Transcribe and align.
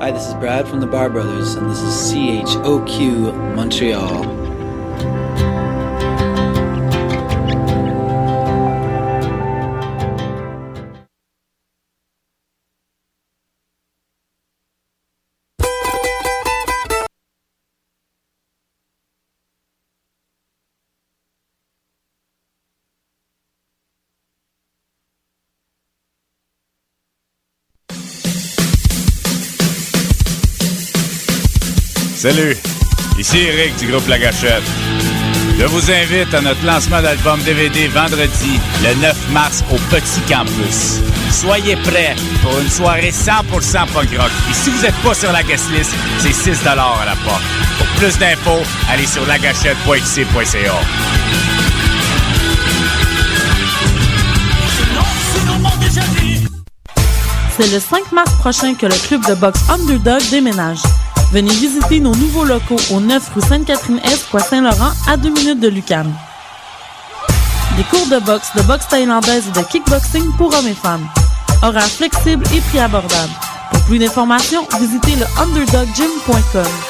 Hi, 0.00 0.10
this 0.10 0.28
is 0.28 0.32
Brad 0.32 0.66
from 0.66 0.80
the 0.80 0.86
Bar 0.86 1.10
Brothers, 1.10 1.56
and 1.56 1.70
this 1.70 1.82
is 1.82 2.10
CHOQ 2.10 3.54
Montreal. 3.54 4.39
Salut, 32.20 32.54
ici 33.18 33.38
Eric 33.38 33.76
du 33.76 33.86
groupe 33.86 34.06
La 34.06 34.18
Gâchette. 34.18 34.62
Je 35.58 35.64
vous 35.64 35.90
invite 35.90 36.34
à 36.34 36.42
notre 36.42 36.62
lancement 36.66 37.00
d'album 37.00 37.40
DVD 37.44 37.88
vendredi, 37.88 38.60
le 38.82 38.94
9 39.00 39.30
mars, 39.30 39.64
au 39.70 39.76
Petit 39.88 40.20
Campus. 40.28 41.00
Soyez 41.30 41.76
prêts 41.76 42.14
pour 42.42 42.60
une 42.60 42.68
soirée 42.68 43.10
100% 43.10 43.86
punk 43.94 44.10
rock. 44.18 44.30
Et 44.50 44.52
si 44.52 44.68
vous 44.68 44.82
n'êtes 44.82 44.94
pas 44.96 45.14
sur 45.14 45.32
la 45.32 45.42
guest 45.42 45.70
list, 45.70 45.94
c'est 46.18 46.34
6 46.34 46.66
à 46.66 46.74
la 46.74 47.16
porte. 47.24 47.42
Pour 47.78 47.86
plus 47.96 48.18
d'infos, 48.18 48.66
allez 48.90 49.06
sur 49.06 49.26
lagachette.xc.ca. 49.26 50.74
C'est 57.58 57.72
le 57.72 57.80
5 57.80 58.12
mars 58.12 58.32
prochain 58.34 58.74
que 58.74 58.84
le 58.84 59.08
club 59.08 59.26
de 59.26 59.32
boxe 59.36 59.60
Underdog 59.70 60.20
déménage. 60.30 60.80
Venez 61.32 61.52
visiter 61.52 62.00
nos 62.00 62.14
nouveaux 62.16 62.44
locaux 62.44 62.80
au 62.92 62.98
9 62.98 63.30
rue 63.34 63.40
Sainte-Catherine-Est, 63.40 64.36
Saint-Laurent, 64.40 64.90
à 65.08 65.16
2 65.16 65.30
minutes 65.30 65.60
de 65.60 65.68
Lucam. 65.68 66.12
Des 67.76 67.84
cours 67.84 68.06
de 68.08 68.18
boxe, 68.24 68.48
de 68.56 68.62
boxe 68.62 68.88
thaïlandaise 68.88 69.44
et 69.48 69.52
de 69.52 69.64
kickboxing 69.64 70.32
pour 70.36 70.52
hommes 70.52 70.66
et 70.66 70.74
femmes. 70.74 71.06
Horaires 71.62 71.86
flexibles 71.86 72.44
et 72.52 72.60
prix 72.60 72.80
abordables. 72.80 73.32
Pour 73.70 73.80
plus 73.84 73.98
d'informations, 73.98 74.66
visitez 74.80 75.14
le 75.14 75.26
underdoggym.com. 75.40 76.89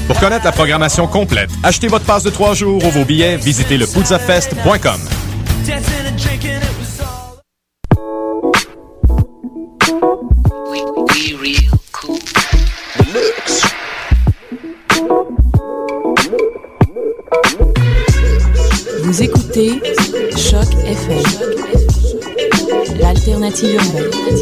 Pour 0.11 0.19
connaître 0.19 0.43
la 0.43 0.51
programmation 0.51 1.07
complète, 1.07 1.49
achetez 1.63 1.87
votre 1.87 2.03
passe 2.03 2.23
de 2.23 2.29
trois 2.29 2.53
jours 2.53 2.83
ou 2.83 2.89
vos 2.89 3.05
billets, 3.05 3.37
visitez 3.37 3.77
le 3.77 3.85
Vous 19.03 19.23
écoutez 19.23 19.81
Choc 20.35 20.67
FM, 20.85 21.23
l'alternative 22.99 23.75
urbaine. 23.75 24.40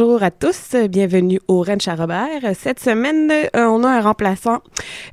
Bonjour 0.00 0.22
à 0.22 0.30
tous, 0.30 0.76
bienvenue 0.88 1.38
au 1.46 1.62
Ranch 1.62 1.86
à 1.86 1.94
Robert. 1.94 2.40
Cette 2.54 2.80
semaine, 2.80 3.30
euh, 3.30 3.66
on 3.66 3.84
a 3.84 3.90
un 3.90 4.00
remplaçant. 4.00 4.62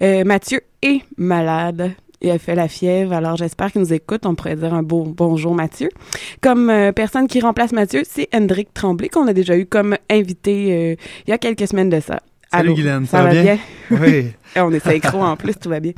Euh, 0.02 0.24
Mathieu 0.24 0.62
est 0.81 1.02
malade. 1.18 1.92
Il 2.22 2.30
a 2.30 2.40
fait 2.40 2.56
la 2.56 2.70
fièvre, 2.70 3.12
alors 3.12 3.36
j'espère 3.36 3.70
qu'il 3.70 3.81
nous 3.81 3.92
écoute. 3.92 4.26
On 4.26 4.34
pourrait 4.34 4.56
dire 4.56 4.74
un 4.74 4.84
beau 4.84 5.03
bonjour 5.03 5.53
Mathieu. 5.53 5.90
Comme 6.40 6.70
euh, 6.70 6.94
personne 6.94 7.28
qui 7.28 7.42
remplace 7.42 7.74
Mathieu, 7.74 8.03
c'est 8.09 8.30
Hendrik 8.34 8.74
Tremblay 8.74 9.09
qu'on 9.09 9.28
a 9.28 9.34
déjà 9.34 9.58
eu 9.58 9.66
comme 9.66 9.97
invité 10.09 10.97
il 11.28 11.30
y 11.30 11.34
a 11.34 11.38
quelques 11.38 11.68
semaines 11.68 11.90
de 11.90 12.00
ça. 12.00 12.22
Salut 12.50 12.74
Guylaine, 12.74 13.06
ça, 13.08 13.24
va 13.24 13.31
bien? 13.31 13.58
Oui. 13.92 14.31
on 14.56 14.72
est 14.72 14.80
synchro 14.80 15.22
en 15.22 15.36
plus, 15.36 15.56
tout 15.59 15.68
va 15.68 15.81
bien. 15.81 15.92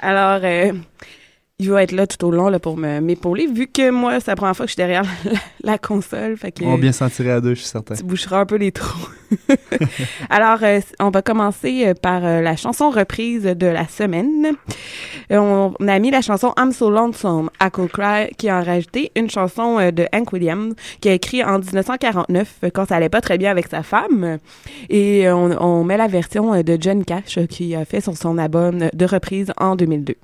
Alors, 0.00 0.40
il 1.60 1.70
va 1.70 1.84
être 1.84 1.92
là 1.92 2.04
tout 2.08 2.26
au 2.26 2.32
long 2.32 2.48
là, 2.48 2.58
pour 2.58 2.76
m'épauler, 2.76 3.46
vu 3.46 3.68
que 3.68 3.90
moi, 3.90 4.18
c'est 4.18 4.26
la 4.32 4.34
première 4.34 4.56
fois 4.56 4.66
que 4.66 4.70
je 4.70 4.74
suis 4.74 4.80
derrière 4.80 5.04
la, 5.62 5.78
console. 5.78 6.36
Fait 6.36 6.50
que, 6.50 6.64
on 6.64 6.72
va 6.72 6.76
bien 6.78 6.90
s'en 6.90 7.08
tirer 7.08 7.30
à 7.30 7.40
deux, 7.40 7.54
je 7.54 7.60
suis 7.60 7.68
certain. 7.68 7.94
Tu 7.94 8.02
boucheras 8.02 8.40
un 8.40 8.46
peu 8.46 8.56
les 8.56 8.72
trous. 8.72 9.08
Alors, 10.30 10.58
euh, 10.62 10.80
on 10.98 11.10
va 11.10 11.22
commencer 11.22 11.86
euh, 11.86 11.94
par 11.94 12.24
euh, 12.24 12.40
la 12.40 12.56
chanson 12.56 12.90
reprise 12.90 13.44
de 13.44 13.66
la 13.68 13.86
semaine. 13.86 14.56
On, 15.30 15.74
a 15.86 15.98
mis 16.00 16.10
la 16.10 16.22
chanson 16.22 16.52
I'm 16.58 16.72
So 16.72 16.90
Lonesome, 16.90 17.50
I 17.62 17.70
Could 17.70 17.92
Cry, 17.92 18.34
qui 18.36 18.48
a 18.48 18.60
rajouté 18.60 19.12
une 19.14 19.30
chanson 19.30 19.76
de 19.92 20.06
Hank 20.12 20.32
Williams, 20.32 20.74
qui 21.00 21.08
a 21.08 21.12
écrit 21.12 21.44
en 21.44 21.60
1949, 21.60 22.64
quand 22.74 22.88
ça 22.88 22.96
allait 22.96 23.08
pas 23.08 23.20
très 23.20 23.38
bien 23.38 23.52
avec 23.52 23.68
sa 23.68 23.84
femme. 23.84 24.38
Et 24.90 25.30
on, 25.30 25.62
on 25.62 25.84
met 25.84 25.96
la 25.96 26.08
version 26.08 26.60
de 26.62 26.76
John 26.80 27.04
Cash, 27.04 27.38
qui 27.48 27.76
a 27.76 27.84
fait 27.84 28.00
sur 28.00 28.16
son 28.16 28.38
album 28.38 28.90
de 28.92 29.06
reprise 29.06 29.52
en 29.56 29.76
2002. 29.76 30.16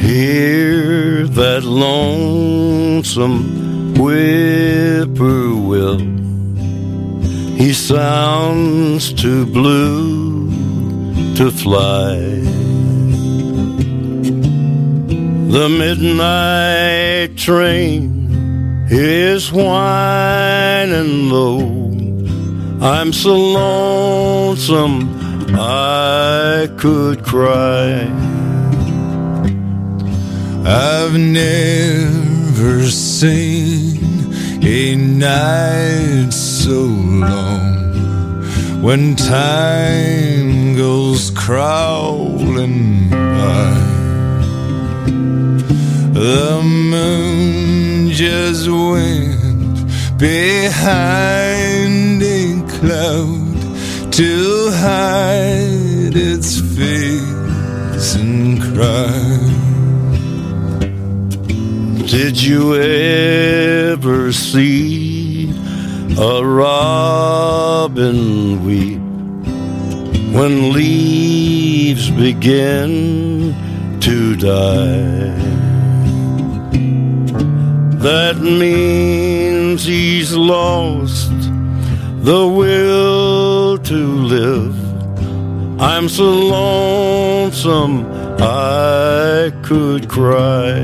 Hear 0.00 1.26
that 1.26 1.64
lonesome 1.64 3.94
whippoorwill. 3.96 5.98
He 7.56 7.72
sounds 7.72 9.12
too 9.12 9.46
blue 9.46 10.50
to 11.36 11.50
fly. 11.50 12.16
The 15.56 15.68
midnight 15.68 17.36
train 17.36 18.86
is 18.90 19.52
whining 19.52 21.30
low 21.30 21.85
I'm 22.80 23.12
so 23.12 23.34
lonesome 23.34 25.08
I 25.54 26.68
could 26.76 27.24
cry. 27.24 28.02
I've 30.64 31.18
never 31.18 32.84
seen 32.84 34.32
a 34.62 34.94
night 34.96 36.30
so 36.32 36.82
long 36.82 38.42
when 38.82 39.16
time 39.16 40.76
goes 40.76 41.30
crawling 41.30 43.08
by. 43.10 43.82
The 46.12 46.60
moon 46.62 48.10
just 48.10 48.68
went 48.68 50.18
behind 50.18 52.22
a 52.22 52.35
cloud 52.80 54.12
to 54.12 54.70
hide 54.72 56.14
its 56.14 56.60
face 56.76 58.14
and 58.16 58.60
cry. 58.60 59.38
Did 62.06 62.42
you 62.42 62.76
ever 62.76 64.30
see 64.32 65.50
a 66.18 66.44
robin 66.44 68.18
weep 68.64 69.00
when 70.34 70.72
leaves 70.72 72.10
begin 72.10 73.54
to 74.00 74.36
die? 74.36 75.34
That 78.02 78.36
means 78.36 79.84
he's 79.84 80.34
lost 80.34 81.45
the 82.26 82.44
will 82.44 83.78
to 83.78 83.94
live. 84.34 84.74
I'm 85.80 86.08
so 86.08 86.24
lonesome 86.24 88.04
I 88.40 89.52
could 89.62 90.08
cry. 90.08 90.80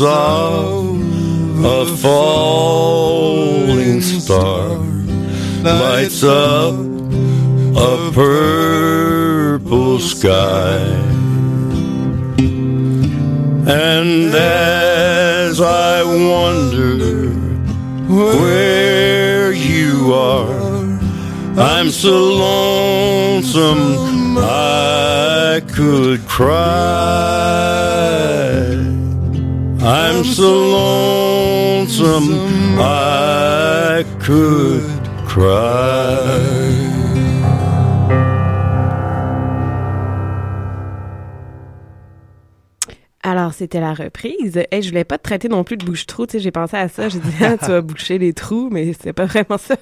Of 0.00 1.64
a 1.64 1.86
falling 1.96 4.00
star 4.00 4.78
lights 5.64 6.22
up 6.22 6.74
a 7.76 8.10
purple 8.12 9.98
sky. 9.98 10.78
And 13.70 14.34
as 14.34 15.60
I 15.60 16.02
wonder 16.04 17.30
where 18.08 19.52
you 19.52 20.14
are, 20.14 20.98
I'm 21.58 21.90
so 21.90 22.34
lonesome 22.34 24.36
I 24.38 25.60
could 25.74 26.20
cry. 26.28 27.48
I'm 29.90 30.22
so 30.22 30.52
lonesome 31.80 32.28
I 32.78 34.04
could 34.20 34.84
cry. 35.26 36.28
Alors, 43.22 43.54
c'était 43.54 43.80
la 43.80 43.94
reprise. 43.94 44.60
Et 44.70 44.82
je 44.82 44.90
voulais 44.90 45.04
pas 45.04 45.16
te 45.16 45.22
traiter 45.22 45.48
non 45.48 45.64
plus 45.64 45.78
de 45.78 45.86
bouche-trou. 45.86 46.26
Tu 46.26 46.32
sais, 46.32 46.40
j'ai 46.40 46.50
pensé 46.50 46.76
à 46.76 46.88
ça. 46.88 47.08
J'ai 47.08 47.20
dit, 47.20 47.32
ah, 47.40 47.56
tu 47.56 47.70
vas 47.70 47.80
boucher 47.80 48.18
les 48.18 48.34
trous, 48.34 48.68
mais 48.70 48.92
c'est 48.92 49.14
pas 49.14 49.24
vraiment 49.24 49.56
ça. 49.56 49.76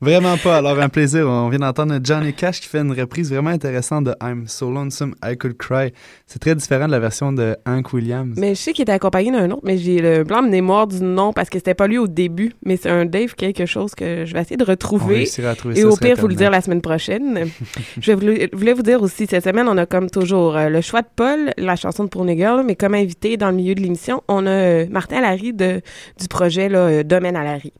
Vraiment 0.00 0.36
pas. 0.36 0.58
Alors, 0.58 0.78
un 0.78 0.88
plaisir. 0.88 1.26
On 1.28 1.48
vient 1.48 1.60
d'entendre 1.60 1.98
Johnny 2.02 2.32
Cash 2.34 2.60
qui 2.60 2.68
fait 2.68 2.80
une 2.80 2.92
reprise 2.92 3.30
vraiment 3.30 3.50
intéressante 3.50 4.04
de 4.04 4.14
I'm 4.22 4.46
So 4.46 4.70
Lonesome 4.70 5.14
I 5.24 5.36
Could 5.36 5.56
Cry. 5.56 5.92
C'est 6.26 6.38
très 6.38 6.54
différent 6.54 6.86
de 6.86 6.92
la 6.92 6.98
version 6.98 7.32
de 7.32 7.56
Hank 7.66 7.92
Williams. 7.92 8.34
Mais 8.38 8.54
je 8.54 8.60
sais 8.60 8.72
qu'il 8.72 8.82
était 8.82 8.92
accompagné 8.92 9.30
d'un 9.30 9.50
autre, 9.50 9.62
mais 9.64 9.78
j'ai 9.78 10.00
le 10.00 10.24
blanc 10.24 10.42
de 10.42 10.48
mémoire 10.48 10.86
du 10.86 11.00
nom 11.02 11.32
parce 11.32 11.48
que 11.48 11.58
c'était 11.58 11.74
pas 11.74 11.86
lui 11.86 11.98
au 11.98 12.08
début, 12.08 12.52
mais 12.64 12.76
c'est 12.76 12.90
un 12.90 13.04
Dave 13.06 13.34
quelque 13.34 13.66
chose 13.66 13.94
que 13.94 14.24
je 14.24 14.32
vais 14.34 14.40
essayer 14.40 14.56
de 14.56 14.64
On 14.64 14.70
retrouver. 14.70 15.14
réussira 15.16 15.50
à 15.50 15.54
trouver 15.54 15.78
Et 15.78 15.82
ça 15.82 15.88
au 15.88 15.96
pire, 15.96 16.16
vous 16.16 16.28
le 16.28 16.34
dire 16.34 16.50
la 16.50 16.60
semaine 16.60 16.82
prochaine. 16.82 17.48
je 18.00 18.12
voulais, 18.12 18.72
vous 18.74 18.82
dire 18.82 19.02
aussi, 19.02 19.26
cette 19.26 19.44
semaine, 19.44 19.68
on 19.68 19.76
a 19.78 19.86
comme 19.86 20.10
toujours 20.10 20.56
euh, 20.56 20.68
le 20.68 20.80
choix 20.80 21.02
de 21.02 21.08
Paul, 21.14 21.52
la 21.56 21.76
chanson 21.76 22.04
de 22.04 22.08
Pony 22.08 22.36
Girl, 22.36 22.62
mais 22.66 22.76
comme 22.76 22.94
invité 22.94 23.36
dans 23.36 23.48
le 23.50 23.56
milieu 23.56 23.74
de 23.74 23.80
l'émission, 23.80 24.22
on 24.28 24.46
a 24.46 24.50
euh, 24.50 24.86
Martin 24.90 25.20
Larry 25.20 25.52
de, 25.52 25.80
du 26.20 26.28
projet 26.28 26.68
là, 26.68 26.78
euh, 26.78 27.02
Domaine 27.02 27.36
à 27.36 27.44
Larry, 27.44 27.72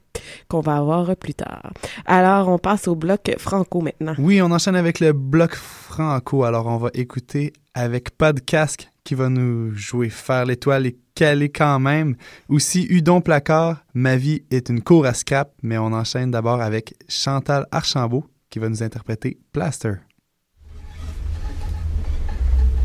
qu'on 0.49 0.61
va 0.61 0.77
avoir 0.77 1.17
plus 1.17 1.35
tard. 1.35 1.73
Alors, 2.07 2.49
on 2.49 2.59
passe 2.59 2.89
au 2.89 2.95
bloc 2.95 3.35
franco 3.39 3.81
maintenant. 3.81 4.15
Oui, 4.19 4.43
on 4.43 4.51
enchaîne 4.51 4.77
avec 4.77 5.01
le 5.01 5.13
bloc 5.13 5.55
franco. 5.55 6.45
Alors, 6.45 6.67
on 6.67 6.77
va 6.77 6.91
écouter 6.95 7.53
avec 7.75 8.11
pas 8.17 8.33
de 8.33 8.41
casque 8.41 8.89
qui 9.05 9.15
va 9.15 9.29
nous 9.29 9.75
jouer 9.75 10.09
Faire 10.09 10.47
l'étoile 10.47 10.87
et 10.87 10.97
caler 11.15 11.51
quand 11.51 11.79
même. 11.79 12.17
Aussi, 12.49 12.87
Udon 12.89 13.21
Placard, 13.21 13.85
Ma 13.95 14.17
vie 14.17 14.43
est 14.51 14.69
une 14.69 14.83
cour 14.83 15.07
à 15.07 15.15
scrap. 15.15 15.53
Mais 15.63 15.79
on 15.79 15.93
enchaîne 15.93 16.31
d'abord 16.31 16.61
avec 16.61 16.95
Chantal 17.09 17.67
Archambault 17.71 18.25
qui 18.51 18.59
va 18.59 18.69
nous 18.69 18.83
interpréter 18.83 19.39
Plaster. 19.53 19.95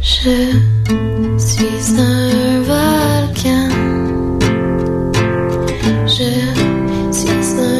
Je 0.01 0.07
suis 1.37 1.99
un 1.99 2.61
volcan. 2.61 3.69
Je 6.05 7.11
suis 7.11 7.29
un 7.29 7.78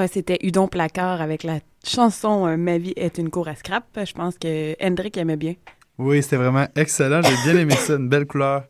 Euh, 0.00 0.06
c'était 0.10 0.38
Udon 0.42 0.68
Placard 0.68 1.20
avec 1.20 1.42
la 1.42 1.60
chanson 1.84 2.46
euh, 2.46 2.56
Ma 2.56 2.78
vie 2.78 2.92
est 2.96 3.18
une 3.18 3.30
cour 3.30 3.48
à 3.48 3.54
scrap. 3.54 3.84
Je 3.96 4.12
pense 4.12 4.38
que 4.38 4.74
Hendrik 4.82 5.16
aimait 5.16 5.36
bien. 5.36 5.54
Oui, 5.98 6.22
c'était 6.22 6.36
vraiment 6.36 6.66
excellent. 6.76 7.20
J'ai 7.22 7.50
bien 7.50 7.60
aimé 7.60 7.74
ça. 7.74 7.94
Une 7.94 8.08
belle 8.08 8.26
couleur. 8.26 8.64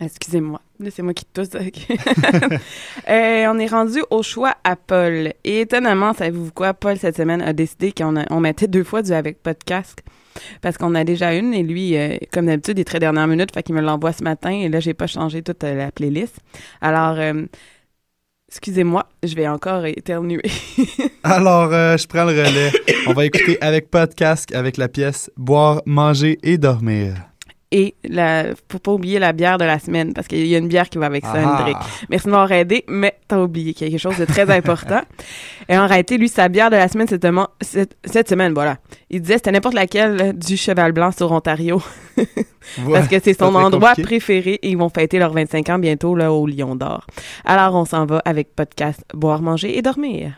Excusez-moi, 0.00 0.60
c'est 0.90 1.02
moi 1.02 1.14
qui 1.14 1.24
tousse. 1.26 1.50
euh, 1.54 3.46
on 3.48 3.58
est 3.58 3.66
rendu 3.66 4.02
au 4.10 4.22
choix 4.22 4.54
à 4.64 4.74
Paul. 4.74 5.32
Et 5.44 5.60
étonnamment, 5.60 6.12
savez-vous 6.12 6.50
quoi? 6.52 6.74
Paul, 6.74 6.96
cette 6.98 7.16
semaine, 7.16 7.40
a 7.40 7.52
décidé 7.52 7.92
qu'on 7.92 8.14
on 8.30 8.40
mettait 8.40 8.66
deux 8.66 8.82
fois 8.82 9.02
du 9.02 9.12
avec 9.12 9.42
podcast 9.42 10.02
parce 10.60 10.78
qu'on 10.78 10.94
a 10.94 11.04
déjà 11.04 11.34
une 11.34 11.54
et 11.54 11.62
lui, 11.62 11.96
euh, 11.96 12.16
comme 12.32 12.46
d'habitude, 12.46 12.78
il 12.78 12.80
est 12.80 12.84
très 12.84 12.98
dernière 12.98 13.28
minute, 13.28 13.52
fait 13.52 13.62
qu'il 13.62 13.74
me 13.74 13.80
l'envoie 13.80 14.12
ce 14.12 14.24
matin 14.24 14.50
et 14.50 14.68
là, 14.68 14.80
j'ai 14.80 14.94
pas 14.94 15.06
changé 15.06 15.42
toute 15.42 15.62
euh, 15.62 15.74
la 15.74 15.92
playlist. 15.92 16.38
Alors, 16.80 17.18
excusez-moi, 18.52 19.06
je 19.22 19.34
vais 19.34 19.48
encore 19.48 19.86
éternuer. 19.86 20.42
Alors, 21.24 21.72
euh, 21.72 21.96
je 21.96 22.06
prends 22.06 22.24
le 22.24 22.32
relais. 22.32 22.70
On 23.06 23.14
va 23.14 23.24
écouter 23.24 23.56
avec 23.62 23.90
podcast 23.90 24.54
avec 24.54 24.76
la 24.76 24.88
pièce 24.88 25.30
Boire, 25.38 25.80
manger 25.86 26.38
et 26.42 26.58
dormir. 26.58 27.31
Et 27.74 27.94
la, 28.04 28.44
faut 28.70 28.78
pas 28.78 28.92
oublier 28.92 29.18
la 29.18 29.32
bière 29.32 29.56
de 29.56 29.64
la 29.64 29.78
semaine, 29.78 30.12
parce 30.12 30.28
qu'il 30.28 30.46
y 30.46 30.54
a 30.54 30.58
une 30.58 30.68
bière 30.68 30.90
qui 30.90 30.98
va 30.98 31.06
avec 31.06 31.24
ça, 31.24 31.32
Ah. 31.34 31.80
Merci 32.10 32.26
de 32.26 32.30
m'avoir 32.30 32.52
aidé, 32.52 32.84
mais 32.86 33.14
t'as 33.26 33.38
oublié 33.38 33.72
quelque 33.72 33.96
chose 33.96 34.18
de 34.18 34.26
très 34.26 34.50
important. 34.54 35.00
Et 35.70 35.78
en 35.78 35.86
réalité, 35.86 36.18
lui, 36.18 36.28
sa 36.28 36.48
bière 36.50 36.68
de 36.68 36.76
la 36.76 36.88
semaine, 36.88 37.08
mon- 37.32 37.48
cette, 37.62 37.96
cette 38.04 38.28
semaine, 38.28 38.52
voilà. 38.52 38.76
Il 39.08 39.22
disait 39.22 39.34
c'était 39.38 39.52
n'importe 39.52 39.74
laquelle 39.74 40.36
du 40.38 40.58
Cheval 40.58 40.92
Blanc 40.92 41.12
sur 41.12 41.32
Ontario. 41.32 41.82
Ouais, 42.18 42.26
parce 42.92 43.08
que 43.08 43.16
c'est 43.24 43.32
son 43.38 43.54
endroit 43.54 43.90
compliqué. 43.90 44.02
préféré 44.02 44.50
et 44.62 44.68
ils 44.70 44.76
vont 44.76 44.90
fêter 44.90 45.18
leurs 45.18 45.32
25 45.32 45.70
ans 45.70 45.78
bientôt 45.78 46.14
là 46.14 46.30
au 46.30 46.46
Lion 46.46 46.76
d'Or. 46.76 47.06
Alors, 47.46 47.74
on 47.74 47.86
s'en 47.86 48.04
va 48.04 48.20
avec 48.26 48.54
podcast 48.54 49.00
Boire, 49.14 49.40
manger 49.40 49.78
et 49.78 49.80
dormir. 49.82 50.34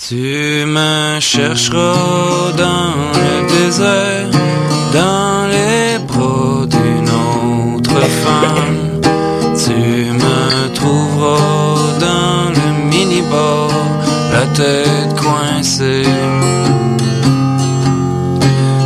Tu 0.00 0.14
me 0.66 1.18
chercheras 1.20 2.52
dans 2.56 2.94
le 3.14 3.48
désert, 3.48 4.30
dans 4.92 5.37
les 5.98 6.04
bras 6.04 6.66
d'une 6.66 7.08
autre 7.08 8.00
femme. 8.22 9.00
Tu 9.56 10.12
me 10.12 10.74
trouveras 10.74 11.98
dans 12.00 12.50
le 12.50 12.88
minibar, 12.90 13.68
la 14.32 14.46
tête 14.54 15.14
coincée. 15.20 16.04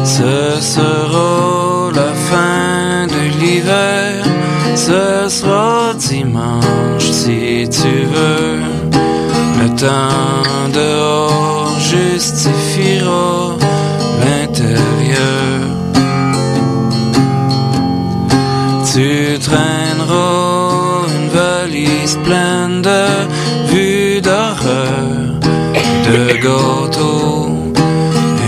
Ce 0.04 0.60
sera 0.60 1.90
la 1.94 2.12
fin 2.30 3.06
de 3.06 3.40
l'hiver, 3.40 4.24
ce 4.74 5.28
sera 5.28 5.94
dimanche 5.94 7.10
si 7.10 7.68
tu 7.70 8.06
veux. 8.14 8.60
Le 9.60 9.68
temps 9.76 10.41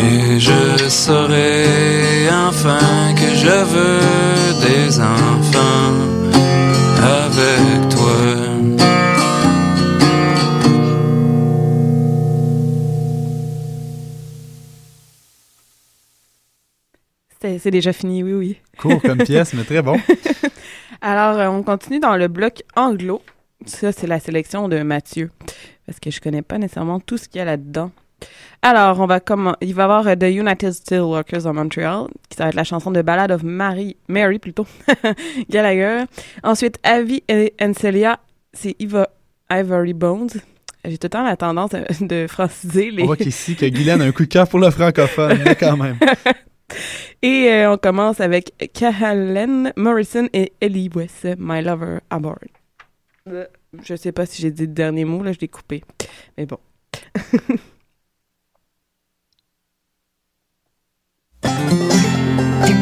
et 0.02 0.40
je 0.40 0.88
saurai 0.88 2.28
enfin 2.28 3.14
que 3.14 3.32
je 3.36 3.46
veux 3.46 4.66
des 4.66 4.98
enfants 4.98 5.94
avec 6.98 7.88
toi. 7.90 8.10
C'est 17.40 17.58
c'est 17.58 17.70
déjà 17.70 17.92
fini, 17.92 18.24
oui, 18.24 18.32
oui. 18.32 18.56
Court 18.76 19.00
comme 19.02 19.18
pièce, 19.24 19.54
mais 19.54 19.62
très 19.62 19.82
bon. 19.82 20.00
Alors, 21.00 21.38
euh, 21.38 21.46
on 21.46 21.62
continue 21.62 22.00
dans 22.00 22.16
le 22.16 22.26
bloc 22.26 22.62
anglo. 22.74 23.22
Ça, 23.66 23.92
c'est 23.92 24.08
la 24.08 24.18
sélection 24.18 24.68
de 24.68 24.82
Mathieu. 24.82 25.30
Parce 25.86 26.00
que 26.00 26.10
je 26.10 26.20
connais 26.20 26.42
pas 26.42 26.58
nécessairement 26.58 27.00
tout 27.00 27.18
ce 27.18 27.28
qu'il 27.28 27.38
y 27.38 27.42
a 27.42 27.44
là-dedans. 27.44 27.90
Alors, 28.62 29.00
on 29.00 29.06
va 29.06 29.20
comme 29.20 29.54
il 29.60 29.74
va 29.74 29.82
y 29.82 29.84
avoir 29.84 30.06
euh, 30.06 30.14
The 30.16 30.24
United 30.24 30.72
Steelworkers 30.72 31.46
of 31.46 31.54
Montreal, 31.54 32.06
qui 32.28 32.36
ça 32.36 32.44
va 32.44 32.48
être 32.48 32.54
la 32.54 32.64
chanson 32.64 32.90
de 32.90 33.02
Ballad 33.02 33.30
of 33.30 33.42
Mary, 33.42 33.96
Mary 34.08 34.38
plutôt, 34.38 34.66
Gallagher. 35.50 36.04
Ensuite, 36.42 36.78
Avi 36.82 37.22
et 37.28 37.52
Ancelia, 37.60 38.20
c'est 38.52 38.76
Ivory 39.50 39.92
Bones. 39.92 40.30
J'ai 40.86 40.98
tout 40.98 41.06
le 41.06 41.10
temps 41.10 41.24
la 41.24 41.36
tendance 41.36 41.72
euh, 41.74 41.84
de 42.00 42.26
franciser 42.26 42.90
les... 42.90 43.02
On 43.02 43.06
voit 43.06 43.16
qu'ici, 43.16 43.56
que 43.56 43.66
Guylaine 43.66 44.02
a 44.02 44.04
un 44.04 44.12
coup 44.12 44.24
de 44.24 44.28
cœur 44.28 44.48
pour 44.48 44.58
le 44.58 44.70
francophone, 44.70 45.38
mais 45.44 45.54
quand 45.54 45.76
même. 45.76 45.98
Et 47.22 47.48
euh, 47.50 47.72
on 47.72 47.78
commence 47.78 48.20
avec 48.20 48.52
Kahalen 48.74 49.72
Morrison 49.76 50.28
et 50.34 50.52
Ellie 50.60 50.90
West, 50.94 51.26
My 51.38 51.62
Lover 51.62 52.00
Aboard. 52.10 52.48
Je 53.82 53.96
sais 53.96 54.12
pas 54.12 54.26
si 54.26 54.42
j'ai 54.42 54.50
dit 54.50 54.62
le 54.62 54.72
dernier 54.72 55.04
mot, 55.04 55.22
là, 55.22 55.32
je 55.32 55.40
l'ai 55.40 55.48
coupé. 55.48 55.82
Mais 56.36 56.46
bon. 56.46 56.58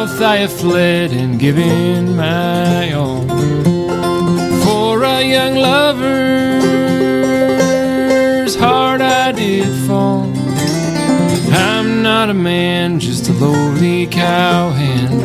South 0.00 0.22
I 0.22 0.36
have 0.36 0.52
fled 0.52 1.12
and 1.12 1.38
given 1.38 2.16
my 2.16 2.90
all 2.92 3.20
for 4.64 5.02
a 5.02 5.22
young 5.22 5.56
lover's 5.56 6.06
heart 8.56 9.02
I 9.02 9.32
did 9.32 9.68
fall. 9.86 10.24
I'm 11.52 12.02
not 12.02 12.30
a 12.30 12.34
man, 12.34 12.98
just 12.98 13.28
a 13.28 13.34
lowly 13.34 14.06
cowhand, 14.06 15.19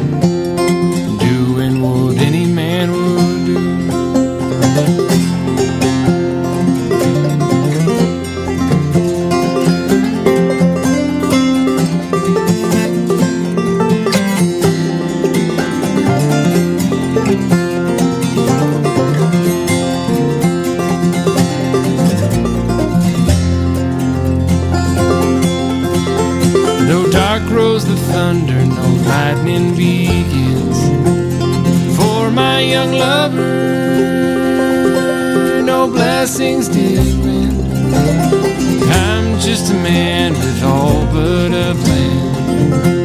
my 32.56 32.62
young 32.62 32.94
lover, 32.94 33.52
no 35.62 35.89
blessings 35.89 36.70
did 36.70 37.06
win. 37.22 37.52
I'm 39.04 39.38
just 39.41 39.72
a 39.72 39.74
man 39.74 40.32
with 40.32 40.63
all 40.63 41.06
but 41.12 41.52
a 41.52 41.76
plan, 41.84 43.05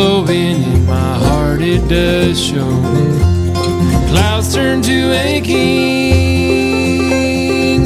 Blowing 0.00 0.62
in 0.62 0.86
my 0.86 1.18
does 1.90 2.40
show. 2.42 2.70
Clouds 4.08 4.54
turn 4.54 4.80
to 4.80 5.12
aching 5.12 5.52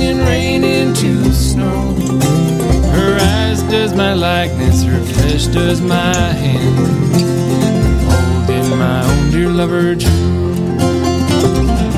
and 0.00 0.20
rain 0.20 0.62
into 0.62 1.33
snow. 1.33 1.96
Her 2.92 3.18
eyes 3.20 3.62
does 3.64 3.94
my 3.94 4.12
likeness, 4.14 4.85
her 4.85 5.00
flesh 5.00 5.46
does 5.48 5.81
my 5.81 6.14
hand. 6.14 6.77
Holding 8.07 8.79
my 8.79 9.03
own 9.11 9.31
dear 9.33 9.50
lover 9.50 9.96
true. 9.96 10.55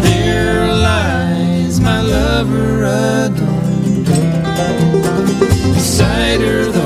There 0.00 0.66
lies 0.66 1.78
my 1.78 2.00
lover 2.00 2.84
adorned. 2.84 4.06
Beside 5.74 6.40
her 6.40 6.70
the 6.70 6.85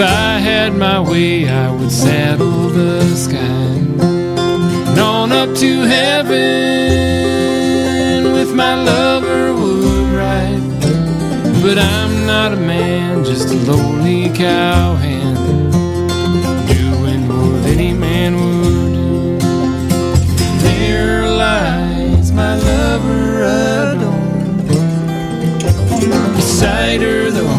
If 0.00 0.04
I 0.06 0.38
had 0.38 0.76
my 0.76 1.00
way, 1.00 1.48
I 1.48 1.72
would 1.72 1.90
saddle 1.90 2.68
the 2.68 3.02
sky 3.16 3.32
and 3.34 4.96
on 4.96 5.32
up 5.32 5.56
to 5.56 5.80
heaven 5.80 6.28
with 8.32 8.54
my 8.54 8.76
lover 8.80 9.52
would 9.54 10.12
ride. 10.12 10.62
But 11.62 11.78
I'm 11.78 12.26
not 12.26 12.52
a 12.52 12.56
man, 12.56 13.24
just 13.24 13.48
a 13.48 13.56
lowly 13.68 14.30
cowhand, 14.36 15.72
doing 16.68 17.26
what 17.26 17.66
any 17.66 17.92
man 17.92 18.36
would 18.36 18.92
do. 18.94 19.38
There 20.62 21.26
lies 21.26 22.30
my 22.30 22.54
lover 22.54 23.42
adorned, 23.42 24.68
beside 26.36 27.00
her 27.00 27.32
the 27.32 27.57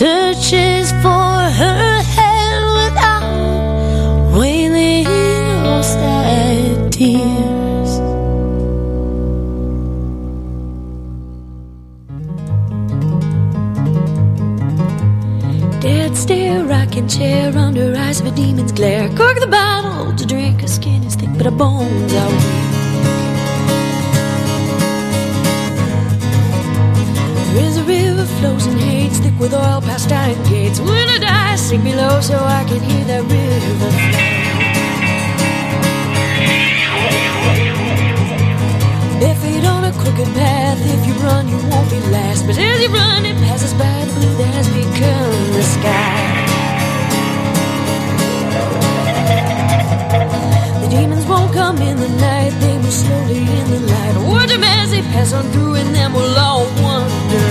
searches 0.00 0.92
for 1.02 1.34
her 1.60 2.00
head 2.16 2.62
without 2.80 4.32
wailing 4.34 5.06
or 5.66 5.82
sad 5.82 6.90
tears. 6.90 7.92
Dead 15.82 16.16
stare, 16.16 16.64
rocking 16.64 17.06
chair 17.06 17.54
under 17.54 17.94
eyes 17.94 18.20
of 18.22 18.26
a 18.28 18.30
demon's 18.30 18.72
glare. 18.72 19.06
Cork 19.18 19.38
the 19.38 19.46
bottle 19.46 20.16
to 20.16 20.24
drink, 20.24 20.62
her 20.62 20.66
skin 20.66 21.02
is 21.02 21.14
thick, 21.14 21.28
but 21.36 21.44
her 21.44 21.50
bones 21.50 22.14
are 22.14 22.30
weak. 22.30 22.59
There 27.52 27.64
is 27.64 27.76
a 27.76 27.84
river 27.84 28.26
flows 28.38 28.66
in 28.66 28.78
hates, 28.78 29.18
thick 29.18 29.38
with 29.38 29.52
oil 29.54 29.80
past 29.80 30.12
iron 30.12 30.42
gates. 30.44 30.78
When 30.80 31.08
I 31.08 31.18
die, 31.18 31.56
sink 31.56 31.84
below 31.84 32.20
so 32.20 32.36
I 32.38 32.64
can 32.68 32.80
hear 32.80 33.04
that 33.04 33.22
river 33.22 33.90
flow. 34.00 34.40
Feet 39.40 39.64
on 39.64 39.84
a 39.84 39.92
crooked 39.92 40.26
path, 40.34 40.78
if 40.84 41.06
you 41.06 41.14
run, 41.24 41.48
you 41.48 41.56
won't 41.70 41.88
be 41.88 41.98
last. 42.10 42.46
But 42.46 42.58
as 42.58 42.82
you 42.82 42.90
run, 42.90 43.24
it 43.24 43.36
passes 43.36 43.72
by 43.72 44.04
the 44.04 44.12
blue 44.12 44.36
that 44.36 44.52
has 44.52 44.68
become 44.68 45.52
the 45.54 45.62
sky. 45.62 46.39
Demons 50.90 51.24
won't 51.26 51.52
come 51.54 51.78
in 51.78 51.96
the 51.96 52.08
night, 52.08 52.52
they 52.60 52.76
move 52.76 52.92
slowly 52.92 53.38
in 53.58 53.66
the 53.72 53.80
light. 53.92 54.14
Watch 54.28 54.50
them 54.50 54.64
as 54.64 54.90
they 54.90 55.02
pass 55.02 55.32
on 55.32 55.44
through, 55.52 55.74
and 55.76 55.94
then 55.94 56.12
we'll 56.12 56.38
all 56.38 56.66
wonder. 56.82 57.46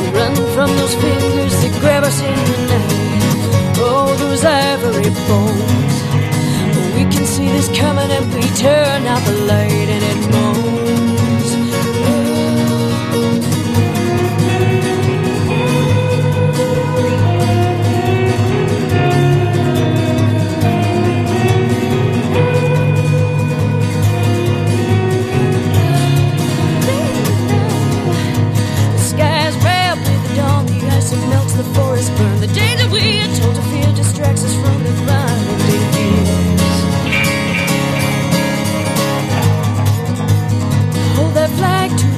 We 0.00 0.06
run 0.18 0.34
from 0.56 0.70
those 0.80 0.94
fingers 0.94 1.54
that 1.62 1.74
grab 1.80 2.02
us 2.04 2.18
in 2.20 2.36
the 2.50 2.58
night. 2.72 3.04
Oh, 3.86 4.14
those 4.18 4.44
ivory 4.44 5.10
bones. 5.28 5.94
We 6.96 7.02
can 7.12 7.26
see 7.26 7.48
this 7.48 7.68
coming 7.76 8.10
and 8.10 8.26
we 8.34 8.42
turn 8.56 9.06
out 9.06 9.22
the 9.26 9.36
light 9.50 9.88
and 9.94 10.02
it 10.12 10.20
moans. 10.32 10.83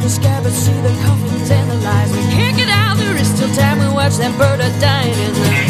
The 0.09 0.41
but 0.43 0.53
see 0.53 0.73
the 0.83 0.95
coffins 1.03 1.51
and 1.51 1.71
the 1.71 1.75
lies. 1.77 2.11
We 2.13 2.23
can't 2.33 2.57
get 2.57 2.69
out, 2.69 2.97
there 2.97 3.17
is 3.17 3.29
still 3.29 3.53
time. 3.55 3.81
We 3.81 3.89
watch 3.93 4.17
that 4.19 4.37
bird 4.39 4.61
a 4.61 4.71
dying 4.81 5.13
in 5.13 5.33
the 5.35 5.66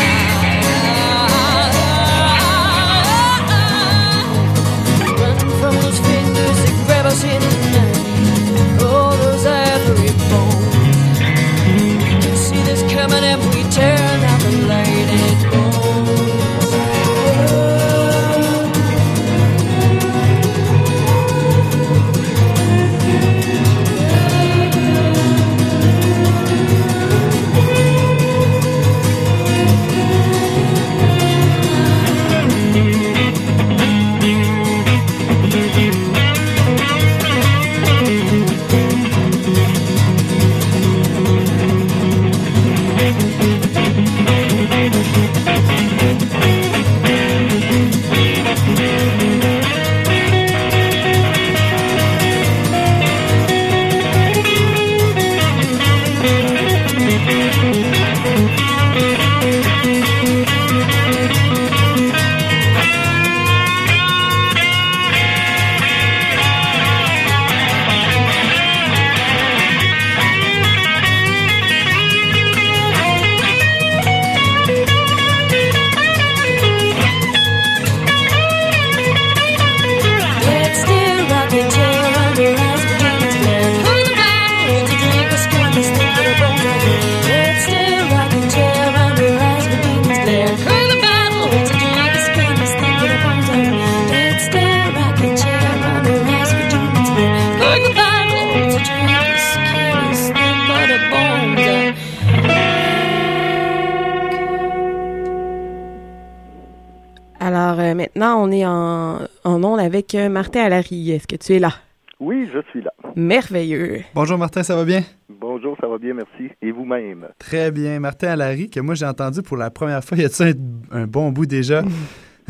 Martin 110.37 110.65
Alary. 110.65 111.13
Est-ce 111.13 111.27
que 111.27 111.37
tu 111.37 111.55
es 111.55 111.59
là? 111.59 111.73
Oui, 112.21 112.47
je 112.53 112.61
suis 112.71 112.83
là. 112.83 112.93
Merveilleux. 113.17 114.03
Bonjour 114.15 114.37
Martin, 114.37 114.63
ça 114.63 114.77
va 114.77 114.85
bien? 114.85 115.03
Bonjour, 115.31 115.75
ça 115.81 115.87
va 115.87 115.97
bien, 115.97 116.13
merci. 116.13 116.53
Et 116.61 116.73
vous-même? 116.73 117.29
Très 117.39 117.71
bien. 117.71 118.01
Martin 118.01 118.29
Alary, 118.29 118.69
que 118.69 118.81
moi 118.81 118.95
j'ai 118.95 119.07
entendu 119.07 119.41
pour 119.41 119.57
la 119.57 119.71
première 119.71 120.05
fois, 120.05 120.19
il 120.19 120.25
y 120.25 120.27
a 120.27 120.29
ça 120.29 120.45
un, 120.45 120.53
un 120.91 121.07
bon 121.07 121.33
bout 121.33 121.47
déjà, 121.47 121.83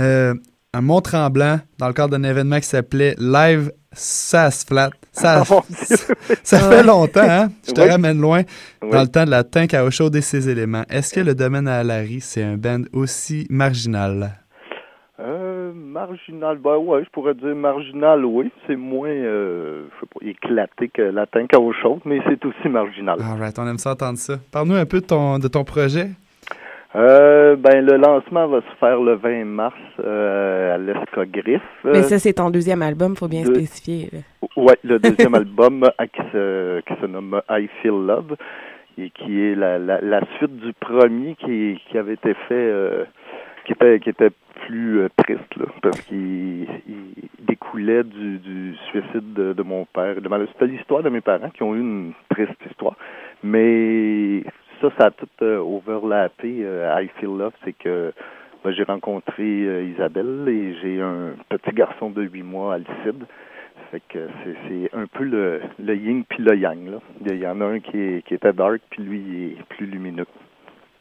euh, 0.00 0.34
à 0.72 0.80
Mont-Tremblant, 0.80 1.60
dans 1.78 1.86
le 1.86 1.92
cadre 1.92 2.18
d'un 2.18 2.28
événement 2.28 2.58
qui 2.58 2.66
s'appelait 2.66 3.14
Live 3.20 3.70
Sass 3.92 4.64
Flat. 4.64 4.90
Ça, 5.12 5.44
Oh, 5.52 5.62
ça 6.42 6.58
fait 6.68 6.82
longtemps, 6.82 7.20
hein? 7.22 7.52
Je 7.68 7.72
te 7.72 7.82
Oui. 7.82 7.88
ramène 7.88 8.20
loin. 8.20 8.42
Oui. 8.82 8.90
Dans 8.90 9.02
le 9.02 9.08
temps 9.08 9.24
de 9.24 9.30
la 9.30 9.44
tank 9.44 9.74
à 9.74 9.88
chaude 9.90 10.16
et 10.16 10.22
ses 10.22 10.48
éléments. 10.48 10.82
Est-ce 10.90 11.14
que 11.14 11.20
le 11.20 11.36
domaine 11.36 11.68
à 11.68 11.76
Alary, 11.78 12.20
c'est 12.20 12.42
un 12.42 12.56
band 12.56 12.82
aussi 12.92 13.46
marginal? 13.48 14.40
Euh, 15.20 15.45
marginal, 15.74 16.58
ben 16.58 16.76
ouais, 16.76 17.04
je 17.04 17.10
pourrais 17.10 17.34
dire 17.34 17.54
marginal, 17.54 18.24
oui. 18.24 18.50
C'est 18.66 18.76
moins, 18.76 19.08
euh, 19.08 19.84
je 19.94 20.00
sais 20.00 20.06
pas, 20.12 20.26
éclaté 20.30 20.88
que 20.88 21.02
la 21.02 21.26
tank 21.26 21.52
à 21.54 21.60
eau 21.60 21.72
chaude, 21.72 22.00
mais 22.04 22.20
c'est 22.28 22.44
aussi 22.44 22.68
marginal. 22.68 23.18
All 23.20 23.38
right, 23.38 23.58
on 23.58 23.66
aime 23.66 23.78
ça 23.78 23.92
entendre 23.92 24.18
ça. 24.18 24.34
Parle-nous 24.52 24.74
un 24.76 24.86
peu 24.86 25.00
de 25.00 25.06
ton, 25.06 25.38
de 25.38 25.48
ton 25.48 25.64
projet. 25.64 26.08
Euh, 26.94 27.56
ben, 27.56 27.84
le 27.84 27.96
lancement 27.96 28.46
va 28.48 28.60
se 28.60 28.76
faire 28.80 29.00
le 29.00 29.16
20 29.16 29.44
mars 29.44 29.74
euh, 30.02 30.74
à 30.74 30.78
l'Escogriffe. 30.78 31.60
Mais 31.84 32.02
ça, 32.02 32.18
c'est 32.18 32.32
ton 32.34 32.48
deuxième 32.48 32.80
album, 32.80 33.16
faut 33.16 33.28
bien 33.28 33.42
de- 33.42 33.52
spécifier. 33.54 34.08
Ouais, 34.56 34.76
le 34.82 34.98
deuxième 34.98 35.34
album 35.42 35.84
qui 36.14 36.22
se, 36.32 36.80
qui 36.80 36.94
se 37.00 37.06
nomme 37.06 37.42
I 37.50 37.68
Feel 37.82 38.06
Love 38.06 38.36
et 38.96 39.10
qui 39.10 39.42
est 39.44 39.54
la, 39.54 39.78
la, 39.78 40.00
la 40.00 40.20
suite 40.38 40.56
du 40.56 40.72
premier 40.72 41.34
qui, 41.34 41.78
qui 41.90 41.98
avait 41.98 42.14
été 42.14 42.32
fait, 42.48 42.54
euh, 42.54 43.04
qui 43.66 43.72
était 43.72 44.00
qui 44.00 44.10
était 44.10 44.30
plus 44.66 45.00
euh, 45.00 45.08
triste 45.16 45.56
là, 45.56 45.66
parce 45.82 46.00
qu'il 46.02 46.66
il 46.88 47.28
découlait 47.40 48.04
du, 48.04 48.38
du 48.38 48.74
suicide 48.90 49.34
de, 49.34 49.52
de 49.52 49.62
mon 49.62 49.84
père. 49.84 50.14
C'était 50.52 50.66
l'histoire 50.66 51.02
de 51.02 51.10
mes 51.10 51.20
parents 51.20 51.50
qui 51.50 51.62
ont 51.62 51.74
eu 51.74 51.80
une 51.80 52.12
triste 52.30 52.56
histoire, 52.70 52.96
mais 53.42 54.42
ça, 54.80 54.88
ça 54.96 55.06
a 55.06 55.10
tout 55.10 55.28
euh, 55.42 55.58
overlappé. 55.58 56.60
euh, 56.62 57.02
I 57.02 57.08
Feel 57.18 57.36
Love, 57.36 57.52
c'est 57.64 57.72
que 57.72 58.12
ben, 58.64 58.72
j'ai 58.72 58.84
rencontré 58.84 59.42
euh, 59.42 59.84
Isabelle 59.84 60.44
et 60.48 60.74
j'ai 60.80 61.00
un 61.00 61.34
petit 61.48 61.74
garçon 61.74 62.10
de 62.10 62.22
huit 62.22 62.42
mois, 62.42 62.74
Alcide. 62.74 63.24
Fait 63.90 64.02
que 64.08 64.28
c'est, 64.42 64.56
c'est 64.68 64.96
un 64.96 65.06
peu 65.06 65.24
le, 65.24 65.60
le 65.78 65.94
yin 65.94 66.24
puis 66.24 66.42
le 66.42 66.56
yang. 66.56 66.90
Là. 66.90 66.98
Il 67.24 67.36
y 67.36 67.46
en 67.46 67.60
a 67.60 67.64
un 67.66 67.80
qui, 67.80 67.98
est, 67.98 68.26
qui 68.26 68.34
était 68.34 68.52
dark, 68.52 68.80
puis 68.90 69.02
lui 69.02 69.18
il 69.18 69.44
est 69.52 69.62
plus 69.68 69.86
lumineux. 69.86 70.26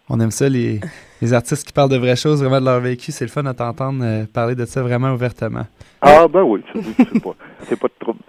On 0.10 0.20
aime 0.20 0.32
ça, 0.32 0.48
les, 0.48 0.80
les 1.22 1.34
artistes 1.34 1.66
qui 1.66 1.74
parlent 1.74 1.90
de 1.90 1.98
vraies 1.98 2.16
choses, 2.16 2.42
vraiment 2.42 2.60
de 2.60 2.66
leur 2.66 2.80
vécu. 2.80 3.12
C'est 3.12 3.26
le 3.26 3.32
fun 3.32 3.44
de 3.44 3.52
t'entendre 3.52 4.04
euh, 4.04 4.26
parler 4.32 4.56
de 4.56 4.66
ça 4.66 4.82
vraiment 4.84 5.12
ouvertement. 5.14 5.66
Ah 6.02 6.28
ben 6.28 6.44
oui, 6.44 6.62
c'est, 6.74 6.82
c'est 6.98 7.24
pas, 7.24 7.36
c'est 7.64 7.80
pas 7.80 7.88
de 7.88 7.94
trouble. 8.00 8.20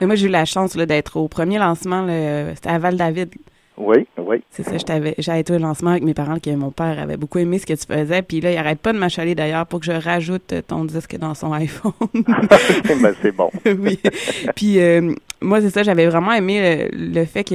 Mais 0.00 0.06
moi, 0.06 0.16
j'ai 0.16 0.26
eu 0.26 0.30
la 0.30 0.44
chance 0.44 0.74
là, 0.76 0.86
d'être 0.86 1.16
au 1.18 1.28
premier 1.28 1.58
lancement. 1.58 2.06
C'était 2.54 2.70
à 2.70 2.78
Val-David 2.78 3.34
Oui. 3.76 4.06
C'est 4.50 4.62
ça, 4.62 4.76
j'avais 5.18 5.40
été 5.40 5.52
au 5.52 5.58
lancement 5.58 5.90
avec 5.90 6.02
mes 6.02 6.14
parents, 6.14 6.38
que 6.38 6.50
mon 6.54 6.70
père 6.70 6.98
avait 6.98 7.16
beaucoup 7.16 7.38
aimé 7.38 7.58
ce 7.58 7.66
que 7.66 7.74
tu 7.74 7.86
faisais, 7.86 8.22
puis 8.22 8.40
là, 8.40 8.52
il 8.52 8.56
arrête 8.56 8.80
pas 8.80 8.92
de 8.92 8.98
m'achaler 8.98 9.34
d'ailleurs 9.34 9.66
pour 9.66 9.80
que 9.80 9.86
je 9.86 9.92
rajoute 9.92 10.54
ton 10.66 10.84
disque 10.84 11.16
dans 11.18 11.34
son 11.34 11.52
iPhone. 11.52 11.92
ben, 12.14 13.14
c'est 13.20 13.32
bon. 13.32 13.50
oui. 13.66 13.98
Puis 14.54 14.80
euh, 14.80 15.12
moi, 15.42 15.60
c'est 15.60 15.70
ça, 15.70 15.82
j'avais 15.82 16.06
vraiment 16.06 16.32
aimé 16.32 16.88
le, 16.92 17.12
le 17.20 17.24
fait 17.26 17.44
que 17.44 17.54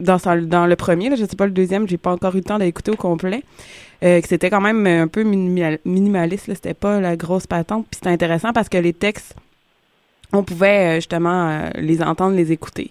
dans, 0.00 0.18
son- 0.18 0.42
dans 0.46 0.66
le 0.66 0.76
premier, 0.76 1.08
là, 1.10 1.16
je 1.16 1.24
sais 1.24 1.36
pas 1.36 1.46
le 1.46 1.52
deuxième, 1.52 1.88
j'ai 1.88 1.98
pas 1.98 2.12
encore 2.12 2.34
eu 2.34 2.38
le 2.38 2.44
temps 2.44 2.58
d'écouter 2.58 2.90
au 2.90 2.96
complet, 2.96 3.42
euh, 4.04 4.20
que 4.20 4.28
c'était 4.28 4.50
quand 4.50 4.60
même 4.60 4.86
un 4.86 5.08
peu 5.08 5.22
minimal- 5.22 5.78
minimaliste, 5.84 6.52
c'était 6.52 6.74
pas 6.74 7.00
la 7.00 7.16
grosse 7.16 7.46
patente, 7.46 7.86
puis 7.90 7.96
c'était 7.96 8.10
intéressant 8.10 8.52
parce 8.52 8.68
que 8.68 8.78
les 8.78 8.92
textes, 8.92 9.34
on 10.32 10.42
pouvait 10.42 10.86
euh, 10.86 10.94
justement 10.96 11.48
euh, 11.48 11.70
les 11.76 12.02
entendre, 12.02 12.36
les 12.36 12.52
écouter. 12.52 12.90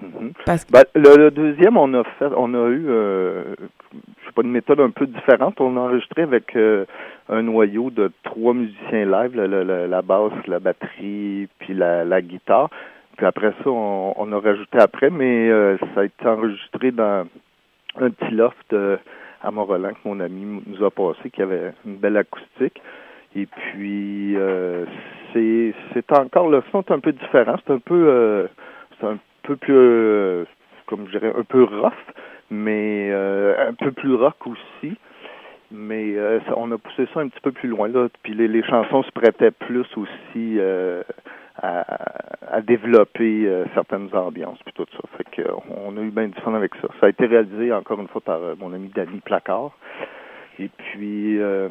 Mhm. 0.00 0.32
Parce 0.46 0.64
que 0.64 0.72
Ben, 0.72 0.84
le, 0.94 1.16
le 1.16 1.30
deuxième, 1.30 1.76
on 1.76 1.92
a 1.94 2.04
fait, 2.04 2.28
on 2.36 2.54
a 2.54 2.68
eu, 2.68 2.86
euh, 2.88 3.44
je 3.92 4.26
sais 4.26 4.32
pas, 4.34 4.42
une 4.42 4.52
méthode 4.52 4.80
un 4.80 4.90
peu 4.90 5.06
différente. 5.06 5.60
On 5.60 5.76
a 5.76 5.80
enregistré 5.80 6.22
avec 6.22 6.56
euh, 6.56 6.84
un 7.28 7.42
noyau 7.42 7.90
de 7.90 8.10
trois 8.22 8.54
musiciens 8.54 9.04
live, 9.04 9.34
la, 9.36 9.46
la- 9.46 9.64
la- 9.64 9.86
la 9.86 10.02
basse, 10.02 10.32
la 10.46 10.58
batterie, 10.58 11.48
puis 11.58 11.74
la, 11.74 12.04
la 12.04 12.22
guitare. 12.22 12.70
Puis 13.20 13.26
après 13.26 13.52
ça, 13.62 13.68
on, 13.68 14.32
a 14.32 14.40
rajouté 14.40 14.78
après, 14.78 15.10
mais 15.10 15.50
euh, 15.50 15.76
ça 15.94 16.00
a 16.00 16.04
été 16.04 16.26
enregistré 16.26 16.90
dans 16.90 17.26
un 18.00 18.08
petit 18.08 18.34
loft 18.34 18.72
euh, 18.72 18.96
à 19.42 19.50
Mont-Roland 19.50 19.90
que 19.90 20.08
mon 20.08 20.20
ami 20.20 20.62
nous 20.66 20.82
a 20.82 20.90
passé, 20.90 21.28
qui 21.28 21.42
avait 21.42 21.74
une 21.84 21.96
belle 21.96 22.16
acoustique. 22.16 22.80
Et 23.36 23.44
puis, 23.44 24.36
euh, 24.38 24.86
c'est 25.34 26.12
encore 26.12 26.48
le 26.48 26.62
son 26.72 26.80
est 26.80 26.92
un 26.92 26.98
peu 26.98 27.12
différent. 27.12 27.56
C'est 27.66 27.74
un 27.74 27.78
peu, 27.78 28.48
c'est 28.98 29.06
un 29.06 29.18
peu 29.42 29.56
plus, 29.56 30.46
comme 30.86 31.06
je 31.08 31.18
dirais, 31.18 31.34
un 31.36 31.44
peu 31.44 31.64
rough, 31.64 31.92
mais 32.50 33.12
un 33.12 33.74
peu 33.74 33.92
plus 33.92 34.14
rock 34.14 34.46
aussi. 34.46 34.96
Mais 35.72 36.16
euh, 36.16 36.40
on 36.56 36.70
a 36.72 36.78
poussé 36.78 37.06
ça 37.14 37.20
un 37.20 37.28
petit 37.28 37.40
peu 37.40 37.52
plus 37.52 37.68
loin 37.68 37.88
là. 37.88 38.08
Puis 38.22 38.34
les, 38.34 38.62
chansons 38.64 39.02
se 39.02 39.10
prêtaient 39.12 39.52
plus 39.52 39.86
aussi 39.96 40.56
euh, 40.58 41.02
à, 41.56 41.84
à 42.50 42.60
développer 42.60 43.46
euh, 43.46 43.64
certaines 43.74 44.14
ambiances 44.14 44.58
puis 44.64 44.74
tout 44.74 44.86
ça. 44.92 45.08
Fait 45.16 45.24
que 45.30 45.48
on 45.84 45.96
a 45.96 46.00
eu 46.00 46.10
bien 46.10 46.28
du 46.28 46.40
fun 46.40 46.54
avec 46.54 46.74
ça. 46.76 46.88
Ça 46.98 47.06
a 47.06 47.08
été 47.08 47.26
réalisé 47.26 47.72
encore 47.72 48.00
une 48.00 48.08
fois 48.08 48.20
par 48.20 48.42
euh, 48.42 48.54
mon 48.58 48.72
ami 48.72 48.90
Danny 48.94 49.20
Placard. 49.20 49.70
Et 50.58 50.68
puis 50.68 51.40
euh, 51.40 51.68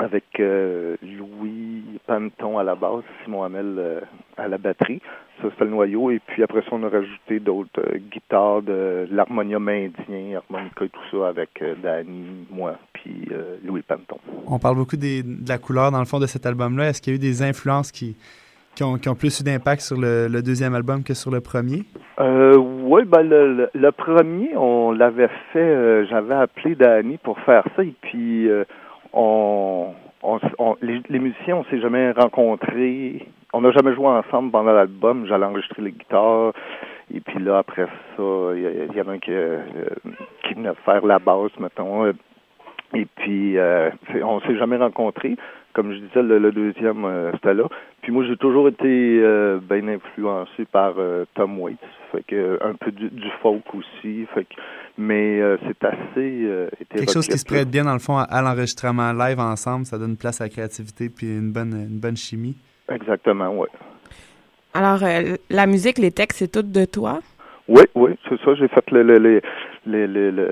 avec 0.00 0.24
euh, 0.40 0.96
Louis 1.02 1.82
Panton 2.06 2.58
à 2.58 2.64
la 2.64 2.74
basse, 2.74 3.04
Simon 3.24 3.42
Hamel 3.44 3.74
euh, 3.78 4.00
à 4.36 4.48
la 4.48 4.58
batterie. 4.58 5.00
Ça, 5.40 5.48
c'était 5.50 5.64
le 5.64 5.70
noyau. 5.70 6.10
Et 6.10 6.20
puis 6.26 6.42
après 6.42 6.60
ça, 6.62 6.68
on 6.72 6.82
a 6.82 6.88
rajouté 6.88 7.40
d'autres 7.40 7.80
euh, 7.80 7.98
guitares, 8.10 8.62
de, 8.62 9.06
de 9.10 9.14
l'harmonium 9.14 9.68
indien, 9.68 10.38
harmonica 10.38 10.84
et 10.84 10.88
tout 10.88 11.00
ça 11.10 11.28
avec 11.28 11.62
Danny, 11.82 12.46
moi, 12.50 12.76
puis 12.92 13.28
Louis 13.64 13.82
Panton. 13.82 14.18
On 14.46 14.58
parle 14.58 14.76
beaucoup 14.76 14.96
des- 14.96 15.22
de 15.22 15.48
la 15.48 15.58
couleur 15.58 15.90
dans 15.90 15.98
le 16.00 16.04
fond 16.04 16.18
de 16.18 16.26
cet 16.26 16.44
album-là. 16.46 16.88
Est-ce 16.88 17.00
qu'il 17.00 17.12
y 17.12 17.16
a 17.16 17.16
eu 17.16 17.20
des 17.20 17.42
influences 17.42 17.92
qui, 17.92 18.16
qui, 18.74 18.82
ont, 18.84 18.96
qui 18.98 19.08
ont 19.08 19.14
plus 19.14 19.40
eu 19.40 19.44
d'impact 19.44 19.80
sur 19.80 19.96
le, 19.98 20.28
le 20.28 20.42
deuxième 20.42 20.74
album 20.74 21.02
que 21.02 21.14
sur 21.14 21.30
le 21.30 21.40
premier? 21.40 21.84
Oui, 22.18 23.04
ben 23.06 23.22
le, 23.22 23.54
le, 23.54 23.70
le 23.72 23.92
premier, 23.92 24.56
on 24.56 24.90
l'avait 24.92 25.30
fait, 25.52 26.06
j'avais 26.06 26.34
appelé 26.34 26.74
Danny 26.74 27.16
pour 27.18 27.38
faire 27.40 27.64
ça, 27.76 27.82
et 27.84 27.94
puis 28.02 28.48
on, 29.12 29.92
on, 30.22 30.38
on- 30.58 30.76
les, 30.82 31.00
les 31.08 31.18
musiciens, 31.18 31.56
on 31.56 31.64
s'est 31.64 31.80
jamais 31.80 32.12
rencontrés, 32.12 33.26
on 33.52 33.60
n'a 33.62 33.72
jamais 33.72 33.94
joué 33.94 34.06
ensemble 34.06 34.50
pendant 34.50 34.72
l'album, 34.72 35.26
j'allais 35.26 35.46
enregistrer 35.46 35.82
les 35.82 35.92
guitares, 35.92 36.52
et 37.12 37.20
puis 37.20 37.38
là, 37.40 37.58
après 37.58 37.86
ça, 38.16 38.22
il 38.54 38.90
y, 38.94 39.00
en 39.00 39.08
a 39.08 39.12
un 39.12 39.18
qui, 39.18 39.32
euh, 39.32 39.58
qui 40.44 40.54
venait 40.54 40.74
faire 40.84 41.04
la 41.04 41.18
basse, 41.18 41.58
mettons, 41.58 42.12
et 42.92 43.06
puis, 43.16 43.56
euh, 43.56 43.90
on 44.22 44.40
s'est 44.40 44.56
jamais 44.56 44.76
rencontrés. 44.76 45.36
Comme 45.72 45.92
je 45.92 45.98
disais, 45.98 46.22
le, 46.22 46.38
le 46.38 46.50
deuxième, 46.52 47.04
euh, 47.04 47.30
c'était 47.34 47.54
là. 47.54 47.64
Puis 48.02 48.10
moi, 48.12 48.24
j'ai 48.26 48.36
toujours 48.36 48.68
été 48.68 49.20
euh, 49.22 49.60
bien 49.62 49.86
influencé 49.86 50.64
par 50.70 50.94
euh, 50.98 51.24
Tom 51.34 51.60
Waits. 51.60 51.78
Fait 52.10 52.24
que 52.26 52.58
un 52.64 52.74
peu 52.74 52.90
du, 52.90 53.08
du 53.08 53.30
folk 53.40 53.62
aussi. 53.74 54.26
Fait 54.34 54.44
que, 54.44 54.54
mais 54.98 55.40
euh, 55.40 55.56
c'est 55.66 55.84
assez 55.84 56.44
euh, 56.44 56.68
Quelque 56.88 57.12
chose 57.12 57.28
qui 57.28 57.38
se 57.38 57.44
prête 57.44 57.70
bien 57.70 57.84
dans 57.84 57.92
le 57.92 58.00
fond 58.00 58.16
à, 58.16 58.22
à 58.22 58.42
l'enregistrement 58.42 59.12
live 59.12 59.38
ensemble. 59.38 59.86
Ça 59.86 59.96
donne 59.96 60.16
place 60.16 60.40
à 60.40 60.44
la 60.44 60.50
créativité 60.50 61.08
puis 61.08 61.26
une 61.28 61.52
bonne, 61.52 61.72
une 61.72 62.00
bonne 62.00 62.16
chimie. 62.16 62.56
Exactement, 62.88 63.50
oui. 63.56 63.68
Alors, 64.74 65.02
euh, 65.04 65.36
la 65.50 65.66
musique, 65.66 65.98
les 65.98 66.10
textes, 66.10 66.38
c'est 66.38 66.50
tout 66.50 66.62
de 66.62 66.84
toi? 66.84 67.20
Oui, 67.68 67.82
oui, 67.94 68.10
c'est 68.28 68.40
ça. 68.40 68.54
J'ai 68.56 68.66
fait 68.68 68.90
le, 68.90 69.02
le, 69.04 69.18
le, 69.18 69.40
le, 69.86 70.06
le- 70.06 70.30
le- 70.30 70.50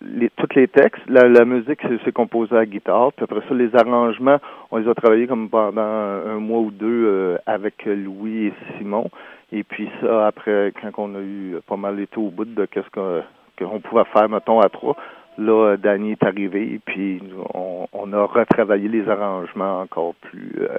les, 0.00 0.30
tous 0.30 0.54
les 0.54 0.68
textes. 0.68 1.02
La, 1.08 1.28
la 1.28 1.44
musique, 1.44 1.80
c'est, 2.04 2.12
composé 2.12 2.54
à 2.54 2.60
la 2.60 2.66
guitare. 2.66 3.12
Puis 3.12 3.24
après 3.24 3.40
ça, 3.48 3.54
les 3.54 3.74
arrangements, 3.74 4.38
on 4.70 4.78
les 4.78 4.88
a 4.88 4.94
travaillés 4.94 5.26
comme 5.26 5.48
pendant 5.48 5.80
un 5.80 6.38
mois 6.38 6.60
ou 6.60 6.70
deux 6.70 7.04
euh, 7.06 7.38
avec 7.46 7.84
Louis 7.84 8.46
et 8.46 8.52
Simon. 8.78 9.10
Et 9.52 9.62
puis 9.62 9.88
ça, 10.00 10.26
après, 10.26 10.72
quand 10.80 10.90
on 10.98 11.14
a 11.14 11.20
eu 11.20 11.56
pas 11.66 11.76
mal 11.76 12.00
été 12.00 12.18
au 12.18 12.30
bout 12.30 12.44
de 12.46 12.64
qu'est-ce 12.66 12.90
qu'on, 12.90 13.22
qu'on 13.58 13.80
pouvait 13.80 14.04
faire, 14.12 14.28
mettons, 14.28 14.60
à 14.60 14.68
trois, 14.68 14.96
là, 15.38 15.76
Danny 15.76 16.12
est 16.12 16.24
arrivé. 16.24 16.74
Et 16.74 16.80
puis 16.84 17.22
on, 17.54 17.86
on 17.92 18.12
a 18.12 18.24
retravaillé 18.24 18.88
les 18.88 19.08
arrangements 19.08 19.82
encore 19.82 20.14
plus, 20.22 20.52
euh, 20.60 20.78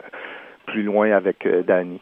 plus 0.65 0.83
loin 0.83 1.11
avec 1.11 1.45
euh, 1.45 1.63
Danny. 1.63 2.01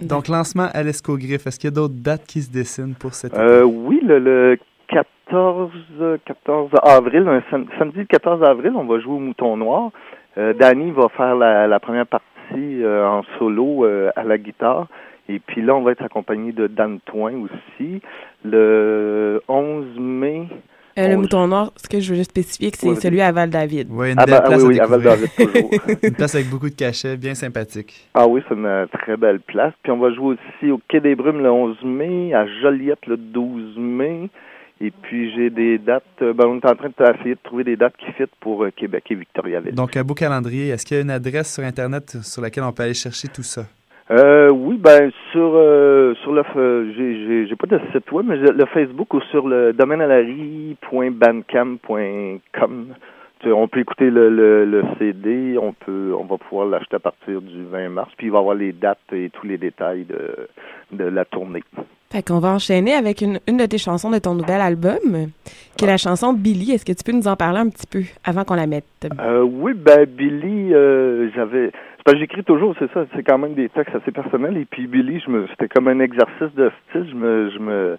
Donc, 0.00 0.28
lancement 0.28 0.68
à 0.72 0.82
l'escogriffe. 0.84 1.46
Est-ce 1.46 1.58
qu'il 1.58 1.70
y 1.70 1.72
a 1.72 1.74
d'autres 1.74 2.00
dates 2.00 2.24
qui 2.24 2.40
se 2.40 2.50
dessinent 2.50 2.94
pour 2.94 3.14
cet 3.14 3.32
été? 3.32 3.40
Euh, 3.42 3.64
oui, 3.64 4.00
le, 4.04 4.18
le 4.20 4.56
14, 4.88 5.70
14 6.24 6.70
avril, 6.82 7.26
un 7.28 7.42
sam- 7.50 7.66
samedi 7.78 7.98
le 8.00 8.04
14 8.06 8.42
avril, 8.42 8.72
on 8.74 8.84
va 8.84 8.98
jouer 9.00 9.14
au 9.14 9.18
Mouton 9.18 9.56
Noir. 9.56 9.90
Euh, 10.38 10.52
Danny 10.54 10.90
va 10.92 11.08
faire 11.16 11.34
la, 11.36 11.66
la 11.66 11.80
première 11.80 12.06
partie 12.06 12.24
euh, 12.82 13.06
en 13.06 13.22
solo 13.38 13.84
euh, 13.84 14.10
à 14.16 14.24
la 14.24 14.38
guitare. 14.38 14.86
Et 15.28 15.40
puis 15.40 15.60
là, 15.60 15.74
on 15.74 15.82
va 15.82 15.92
être 15.92 16.02
accompagné 16.02 16.52
de 16.52 16.66
Dan 16.66 17.00
Toin 17.04 17.32
aussi. 17.42 18.00
Le 18.44 19.42
11 19.48 19.84
mai... 19.98 20.46
Euh, 20.98 21.06
le 21.08 21.14
on- 21.16 21.20
mouton 21.20 21.46
noir, 21.46 21.70
ce 21.76 21.86
que 21.88 22.00
je 22.00 22.10
veux 22.10 22.16
juste 22.16 22.30
spécifier, 22.30 22.70
que 22.72 22.76
c'est 22.78 22.88
Ouais. 22.88 22.94
celui 22.96 23.20
à 23.20 23.30
Val-David. 23.30 23.88
Oui, 23.90 24.12
une 24.12 24.18
Ah 24.18 24.24
belle 24.24 24.34
ben, 24.34 24.40
ah 24.42 24.48
place 24.48 24.62
oui, 24.64 24.68
oui, 24.74 24.80
à 24.80 24.84
à 24.84 24.86
découvrir. 24.86 25.10
Val-David, 25.10 25.52
toujours. 25.52 25.98
une 26.02 26.14
place 26.14 26.34
avec 26.34 26.48
beaucoup 26.50 26.68
de 26.70 26.74
cachets, 26.74 27.16
bien 27.16 27.34
sympathique. 27.34 28.08
Ah 28.14 28.26
oui, 28.26 28.42
c'est 28.48 28.54
une 28.54 28.86
très 28.92 29.16
belle 29.16 29.38
place. 29.40 29.72
Puis 29.82 29.92
on 29.92 29.98
va 29.98 30.10
jouer 30.12 30.34
aussi 30.36 30.70
au 30.72 30.80
Quai 30.88 31.00
des 31.00 31.14
Brumes 31.14 31.40
le 31.42 31.50
11 31.52 31.76
mai, 31.84 32.34
à 32.34 32.46
Joliette 32.62 33.06
le 33.06 33.16
12 33.16 33.76
mai. 33.76 34.28
Et 34.80 34.92
puis 34.92 35.32
j'ai 35.34 35.50
des 35.50 35.78
dates, 35.78 36.04
euh, 36.22 36.32
ben, 36.32 36.46
on 36.46 36.56
est 36.56 36.66
en 36.66 36.76
train 36.76 36.90
d'essayer 36.96 37.34
de 37.34 37.40
trouver 37.42 37.64
des 37.64 37.76
dates 37.76 37.96
qui 37.96 38.12
fit 38.12 38.30
pour 38.40 38.62
euh, 38.64 38.70
Québec 38.70 39.04
et 39.10 39.16
Victoriaville. 39.16 39.74
Donc, 39.74 39.96
un 39.96 40.04
beau 40.04 40.14
calendrier. 40.14 40.68
Est-ce 40.68 40.86
qu'il 40.86 40.96
y 40.96 41.00
a 41.00 41.02
une 41.02 41.10
adresse 41.10 41.52
sur 41.52 41.64
Internet 41.64 42.18
sur 42.22 42.42
laquelle 42.42 42.62
on 42.62 42.72
peut 42.72 42.84
aller 42.84 42.94
chercher 42.94 43.26
tout 43.28 43.42
ça? 43.42 43.62
Euh, 44.10 44.48
oui, 44.50 44.78
ben 44.78 45.10
sur 45.32 45.52
euh, 45.54 46.14
sur 46.22 46.32
le 46.32 46.42
j'ai 46.96 47.46
j'ai 47.46 47.56
pas 47.56 47.66
de 47.66 47.78
site 47.92 48.10
web, 48.10 48.26
mais 48.26 48.36
le 48.36 48.64
Facebook 48.66 49.12
ou 49.12 49.20
sur 49.30 49.46
le 49.46 49.74
domaine 49.74 50.00
On 53.44 53.68
peut 53.68 53.80
écouter 53.80 54.10
le, 54.10 54.30
le, 54.30 54.64
le 54.64 54.82
CD, 54.98 55.58
on 55.60 55.74
peut 55.74 56.14
on 56.18 56.24
va 56.24 56.38
pouvoir 56.38 56.68
l'acheter 56.68 56.96
à 56.96 57.00
partir 57.00 57.42
du 57.42 57.64
20 57.64 57.90
mars, 57.90 58.10
puis 58.16 58.28
il 58.28 58.30
va 58.30 58.38
y 58.38 58.40
avoir 58.40 58.54
les 58.54 58.72
dates 58.72 59.12
et 59.12 59.28
tous 59.28 59.46
les 59.46 59.58
détails 59.58 60.04
de, 60.04 60.48
de 60.92 61.04
la 61.04 61.26
tournée. 61.26 61.62
Fait 62.10 62.22
qu'on 62.26 62.38
va 62.38 62.48
enchaîner 62.54 62.94
avec 62.94 63.20
une, 63.20 63.38
une 63.46 63.58
de 63.58 63.66
tes 63.66 63.76
chansons 63.76 64.10
de 64.10 64.18
ton 64.18 64.34
nouvel 64.34 64.62
album, 64.62 65.28
qui 65.76 65.84
est 65.84 65.88
la 65.88 65.98
chanson 65.98 66.32
Billy. 66.32 66.72
Est-ce 66.72 66.86
que 66.86 66.92
tu 66.92 67.04
peux 67.04 67.12
nous 67.16 67.28
en 67.28 67.36
parler 67.36 67.58
un 67.58 67.68
petit 67.68 67.86
peu 67.86 68.00
avant 68.24 68.44
qu'on 68.44 68.54
la 68.54 68.66
mette? 68.66 68.84
Euh, 69.20 69.42
oui, 69.42 69.74
ben 69.74 70.06
Billy, 70.06 70.72
euh, 70.72 71.28
j'avais. 71.34 71.70
j'écris 72.16 72.44
toujours, 72.44 72.74
c'est 72.78 72.90
ça, 72.92 73.04
c'est 73.14 73.22
quand 73.22 73.36
même 73.36 73.52
des 73.52 73.68
textes 73.68 73.94
assez 73.94 74.10
personnels. 74.10 74.56
Et 74.56 74.64
puis 74.64 74.86
Billy, 74.86 75.20
je 75.20 75.30
me, 75.30 75.46
c'était 75.48 75.68
comme 75.68 75.88
un 75.88 76.00
exercice 76.00 76.54
de 76.56 76.70
style. 76.88 77.06
Je 77.10 77.14
me, 77.14 77.50
je 77.50 77.58
me, 77.58 77.98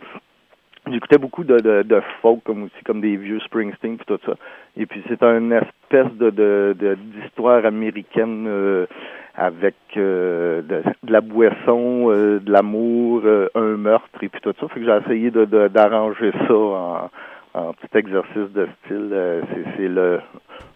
j'écoutais 0.91 1.19
beaucoup 1.19 1.43
de, 1.43 1.59
de, 1.59 1.83
de 1.83 2.01
folk, 2.23 2.39
comme 2.45 2.63
aussi 2.63 2.83
comme 2.85 3.01
des 3.01 3.15
vieux 3.15 3.39
Springsteen 3.41 3.97
puis 3.97 4.05
tout 4.07 4.17
ça. 4.25 4.33
Et 4.75 4.87
puis 4.87 5.03
c'est 5.07 5.21
une 5.21 5.51
espèce 5.51 6.11
de, 6.17 6.31
de- 6.31 6.97
d'histoire 7.21 7.63
américaine 7.63 8.45
euh, 8.47 8.87
avec 9.39 9.75
euh, 9.97 10.61
de, 10.61 10.83
de 11.03 11.11
la 11.11 11.21
boisson, 11.21 12.11
euh, 12.11 12.39
de 12.39 12.51
l'amour, 12.51 13.21
euh, 13.25 13.47
un 13.55 13.77
meurtre 13.77 14.21
et 14.21 14.29
puis 14.29 14.41
tout 14.41 14.53
ça. 14.59 14.67
Fait 14.67 14.79
que 14.81 14.85
j'ai 14.85 14.97
essayé 15.05 15.31
de, 15.31 15.45
de- 15.45 15.69
d'arranger 15.69 16.31
ça 16.47 16.53
en, 16.53 17.09
en 17.53 17.73
petit 17.73 17.97
exercice 17.97 18.51
de 18.53 18.67
style. 18.85 19.09
Euh, 19.13 19.41
c'est, 19.53 19.63
c'est 19.77 19.87
le 19.87 20.19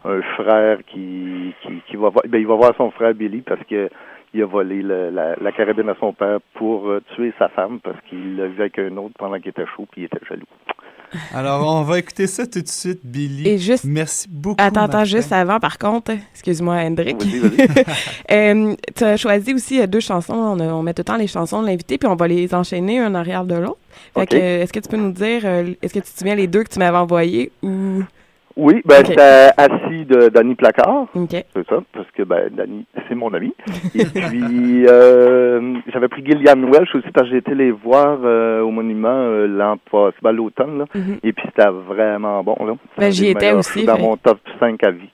un 0.05 0.21
frère 0.37 0.79
qui, 0.87 1.53
qui, 1.61 1.81
qui 1.87 1.95
va 1.95 2.09
voir 2.09 2.23
ben, 2.27 2.39
il 2.39 2.47
va 2.47 2.55
voir 2.55 2.73
son 2.77 2.91
frère 2.91 3.13
Billy 3.13 3.41
parce 3.41 3.63
que 3.69 3.89
il 4.33 4.41
a 4.41 4.45
volé 4.45 4.81
le- 4.81 5.09
la, 5.11 5.35
la 5.39 5.51
carabine 5.51 5.89
à 5.89 5.95
son 5.99 6.13
père 6.13 6.39
pour 6.55 6.89
euh, 6.89 7.01
tuer 7.15 7.33
sa 7.37 7.49
femme 7.49 7.79
parce 7.81 7.99
qu'il 8.09 8.37
l'a 8.37 8.47
vu 8.47 8.61
avec 8.61 8.79
un 8.79 8.95
autre 8.97 9.13
pendant 9.19 9.37
qu'il 9.39 9.49
était 9.49 9.65
chaud 9.75 9.85
puis 9.91 10.01
il 10.01 10.05
était 10.05 10.19
jaloux. 10.27 10.45
Alors, 11.33 11.67
on 11.75 11.83
va 11.83 11.99
écouter 11.99 12.27
ça 12.27 12.45
tout 12.47 12.61
de 12.61 12.67
suite, 12.67 12.99
Billy. 13.03 13.47
Et 13.47 13.57
juste- 13.57 13.83
Merci 13.85 14.27
beaucoup. 14.29 14.55
Attends, 14.63 14.81
attends, 14.83 15.05
juste 15.05 15.31
avant, 15.31 15.59
par 15.59 15.77
contre, 15.77 16.11
excuse-moi, 16.33 16.75
Hendrik. 16.75 17.17
Euh, 18.31 18.75
tu 18.95 19.03
as 19.03 19.17
choisi 19.17 19.53
aussi 19.53 19.79
euh, 19.81 19.87
deux 19.87 19.99
chansons. 19.99 20.33
On, 20.33 20.59
a- 20.59 20.73
on 20.73 20.81
met 20.83 20.93
tout 20.93 21.01
le 21.01 21.05
temps 21.05 21.17
les 21.17 21.27
chansons 21.27 21.61
de 21.61 21.67
l'invité, 21.67 21.97
puis 21.97 22.07
on 22.07 22.15
va 22.15 22.27
les 22.27 22.53
enchaîner 22.53 22.99
un 22.99 23.11
en 23.11 23.15
arrière 23.15 23.45
de 23.45 23.55
l'autre. 23.55 23.77
Fait 24.15 24.25
que, 24.27 24.35
euh, 24.35 24.63
est-ce 24.63 24.73
que 24.73 24.79
tu 24.79 24.89
peux 24.89 24.97
nous 24.97 25.11
dire, 25.11 25.45
est-ce 25.45 25.93
que 25.93 25.99
tu 25.99 26.11
te 26.11 26.17
souviens 26.17 26.35
les 26.35 26.47
deux 26.47 26.63
que 26.63 26.69
tu 26.69 26.79
m'avais 26.79 26.97
envoyés 26.97 27.51
ou. 27.61 28.03
Oui, 28.55 28.81
ben 28.85 28.99
Ok. 28.99 29.07
c'était 29.07 29.49
assis 29.57 30.05
de 30.05 30.29
Danny 30.29 30.53
Placard. 30.55 31.07
C'est 31.29 31.67
ça, 31.67 31.77
parce 31.91 32.09
que 32.15 32.21
ben 32.23 32.49
Danny, 32.51 32.85
c'est 33.07 33.15
mon 33.15 33.33
ami. 33.33 33.53
Et 33.95 34.05
puis 34.05 34.85
euh, 34.87 35.75
j'avais 35.91 36.07
pris 36.07 36.23
Gillian 36.23 36.61
Welsh 36.71 36.93
aussi 36.95 37.09
parce 37.11 37.27
que 37.27 37.31
j'ai 37.31 37.37
été 37.37 37.55
les 37.55 37.71
voir 37.71 38.19
euh, 38.23 38.61
au 38.61 38.69
monument 38.69 39.07
euh, 39.09 39.47
l'an 39.47 39.77
passé, 39.91 40.15
ben, 40.21 40.31
l'automne 40.33 40.77
là. 40.79 40.85
Mhm. 40.93 41.17
Et 41.23 41.33
puis 41.33 41.43
c'était 41.47 41.67
vraiment 41.69 42.43
bon 42.43 42.55
là. 42.65 42.73
Ben, 42.97 43.11
j'y 43.11 43.27
étais 43.29 43.53
aussi, 43.53 43.85
Dans 43.85 43.95
fait- 43.95 44.01
mon 44.03 44.17
top 44.17 44.39
5 44.59 44.83
à 44.83 44.91
vie. 44.91 45.09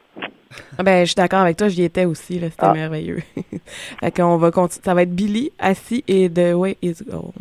Ah 0.77 0.83
Ben, 0.83 1.01
je 1.01 1.11
suis 1.11 1.15
d'accord 1.15 1.39
avec 1.41 1.55
toi, 1.57 1.67
j'y 1.69 1.83
étais 1.83 2.05
aussi, 2.05 2.39
là, 2.39 2.49
c'était 2.49 2.65
Ah. 2.65 2.73
merveilleux. 2.73 3.19
fait 4.01 4.11
qu'on 4.15 4.35
va 4.37 4.51
continuer. 4.51 4.83
Ça 4.83 4.93
va 4.93 5.03
être 5.03 5.15
Billy, 5.15 5.51
assis 5.59 6.03
et 6.07 6.29
The 6.29 6.53
Way 6.55 6.77
is 6.81 6.95
Gold. 7.07 7.33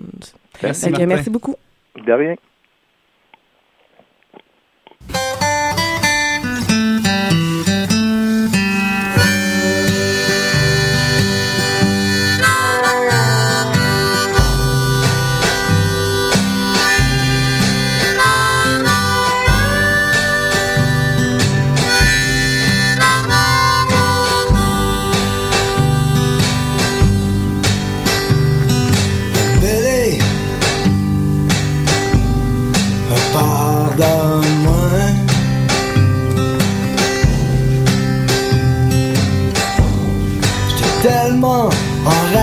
Merci, 0.63 0.91
merci 1.07 1.31
beaucoup. 1.31 1.57
De 2.07 2.13
rien. 2.13 2.35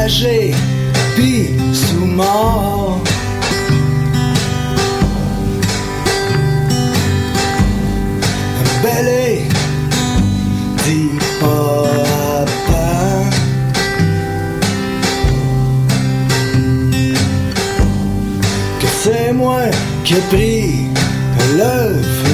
Enragé, 0.05 0.53
puis 1.15 1.49
sous 1.73 2.05
mort. 2.05 2.99
Pas 8.83 9.01
à 11.41 12.45
papa. 12.45 12.85
que 18.79 18.87
c'est 19.03 19.33
moi 19.33 19.63
qui 20.03 20.13
ai 20.13 20.21
pris 20.29 20.87
le 21.57 22.24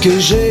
que 0.00 0.18
j'ai 0.18 0.49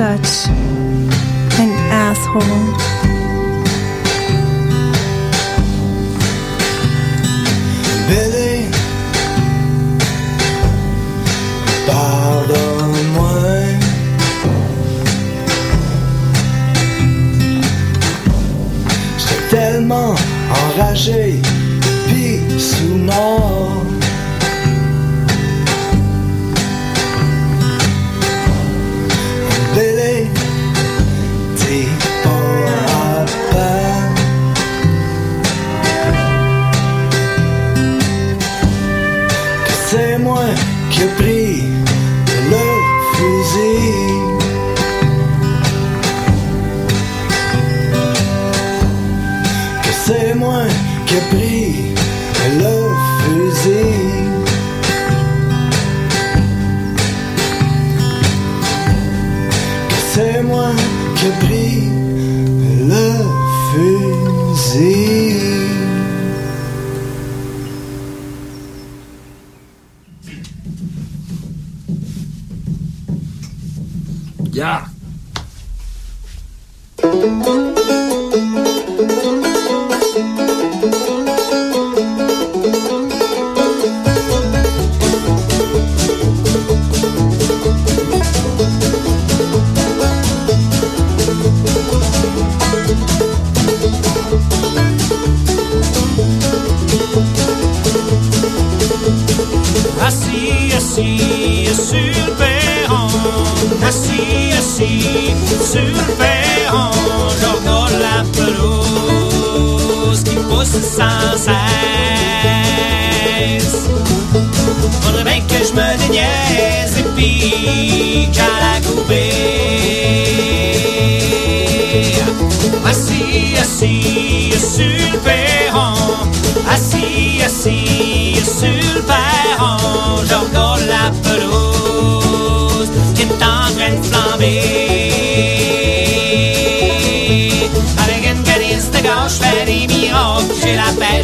such 0.00 0.48
an 1.60 1.72
asshole. 1.92 2.89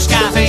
café. 0.07 0.46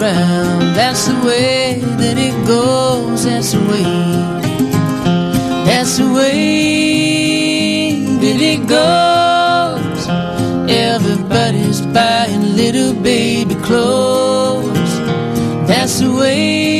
around. 0.00 0.74
That's 0.74 1.06
the 1.06 1.14
way 1.26 1.80
that 1.98 2.16
it 2.18 2.34
goes. 2.46 3.24
That's 3.24 3.52
the 3.52 3.60
way. 3.60 3.82
That's 5.66 5.98
the 5.98 6.12
way 6.12 7.36
that 8.22 8.40
it 8.52 8.66
goes. 8.66 10.08
Everybody's 10.70 11.80
buying 11.82 12.56
little 12.56 12.94
baby 12.94 13.54
clothes. 13.56 14.92
That's 15.68 16.00
the 16.00 16.12
way. 16.12 16.79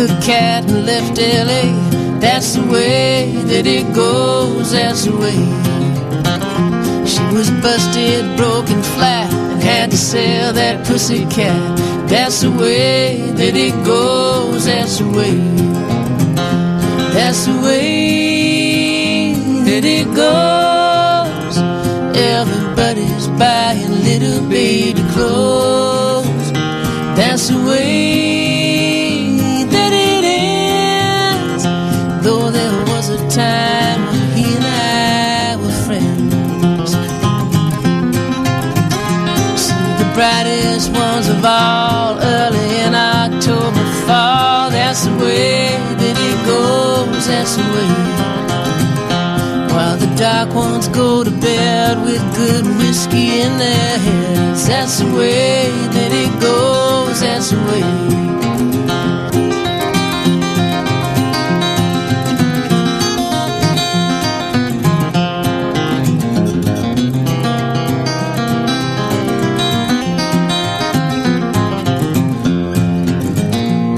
a 0.00 0.06
cat 0.20 0.64
and 0.70 0.86
left 0.86 1.18
LA. 1.18 1.64
That's 2.20 2.54
the 2.54 2.62
way 2.62 3.32
that 3.46 3.66
it 3.66 3.92
goes, 3.94 4.72
that's 4.72 5.04
the 5.04 5.16
way. 5.16 5.38
She 7.06 7.22
was 7.34 7.50
busted, 7.62 8.36
broken 8.36 8.82
flat, 8.82 9.32
and 9.32 9.62
had 9.62 9.90
to 9.90 9.96
sell 9.96 10.52
that 10.52 10.86
pussy 10.86 11.26
cat. 11.26 11.78
That's 12.08 12.42
the 12.42 12.50
way 12.50 13.20
that 13.32 13.56
it 13.56 13.74
goes, 13.84 14.66
that's 14.66 14.98
the 14.98 15.08
way. 15.08 15.36
That's 17.14 17.46
the 17.46 17.60
way 17.62 19.34
that 19.66 19.84
it 19.84 20.06
goes. 20.14 21.58
Everybody's 22.16 23.26
buying 23.38 23.90
little 24.04 24.48
baby 24.48 25.02
clothes. 25.12 26.52
That's 27.16 27.48
the 27.48 27.56
way. 27.66 28.37
go 50.98 51.22
to 51.22 51.30
bed 51.30 51.96
with 52.04 52.20
good 52.34 52.66
whiskey 52.78 53.40
in 53.40 53.56
their 53.56 53.98
heads. 53.98 54.66
That's 54.66 54.98
the 54.98 55.06
way 55.14 55.70
that 55.94 56.10
it 56.24 56.32
goes, 56.40 57.20
that's 57.20 57.50
the 57.50 57.58
way. 57.68 57.84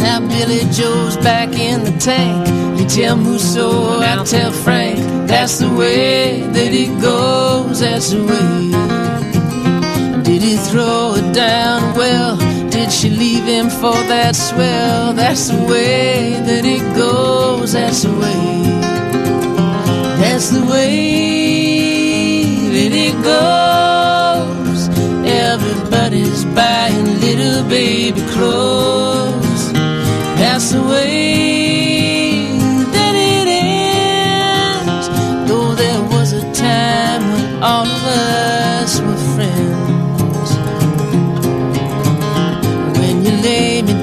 Now 0.05 0.20
Billy 0.28 0.70
Joe's 0.70 1.16
back 1.16 1.48
in 1.59 1.82
the 1.84 1.98
tank. 1.98 2.46
You 2.78 2.86
tell 2.86 3.16
Musso, 3.16 4.01
I 4.01 4.22
tell 4.24 4.53
Frank. 4.53 4.99
That's 5.30 5.58
the 5.58 5.70
way 5.70 6.40
that 6.40 6.72
it 6.72 7.00
goes. 7.00 7.80
That's 7.80 8.10
the 8.10 8.22
way. 8.30 10.22
Did 10.24 10.42
he 10.42 10.56
throw 10.56 11.14
it 11.14 11.32
down? 11.32 11.94
Well, 11.96 12.36
did 12.68 12.90
she 12.90 13.10
leave 13.10 13.44
him 13.44 13.70
for 13.70 13.98
that 14.12 14.34
swell? 14.34 15.12
That's 15.12 15.48
the 15.48 15.62
way 15.72 16.40
that 16.48 16.64
it 16.64 16.82
goes. 16.96 17.72
That's 17.72 18.02
the 18.02 18.12
way. 18.12 18.60
That's 20.20 20.50
the 20.50 20.64
way 20.66 20.79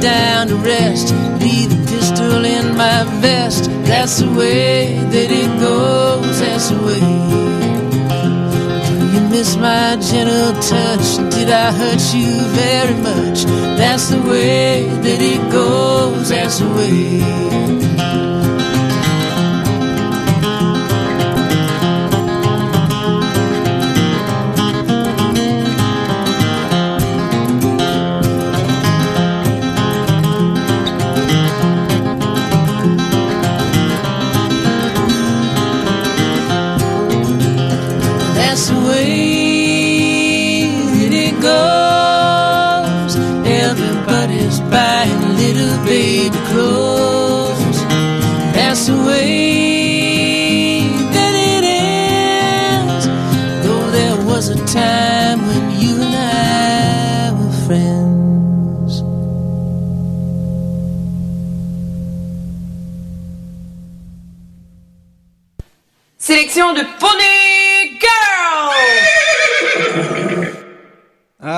down 0.08 0.48
to 0.48 0.56
rest, 0.56 1.08
leave 1.44 1.70
the 1.70 1.82
pistol 1.92 2.46
in 2.46 2.66
my 2.78 3.00
vest. 3.24 3.64
That's 3.90 4.20
the 4.20 4.30
way 4.42 4.98
that 5.14 5.30
it 5.42 5.52
goes. 5.60 6.40
That's 6.40 6.70
the 6.72 6.80
way. 6.88 7.08
Do 8.88 8.96
you 9.14 9.24
miss 9.34 9.56
my 9.58 9.98
gentle 10.10 10.54
touch? 10.72 11.08
Did 11.36 11.50
I 11.66 11.68
hurt 11.80 12.04
you 12.20 12.32
very 12.62 12.98
much? 13.10 13.40
That's 13.80 14.08
the 14.14 14.22
way 14.32 14.86
that 15.06 15.22
it 15.34 15.42
goes. 15.52 16.30
That's 16.30 16.60
the 16.60 16.70
way. 16.78 17.77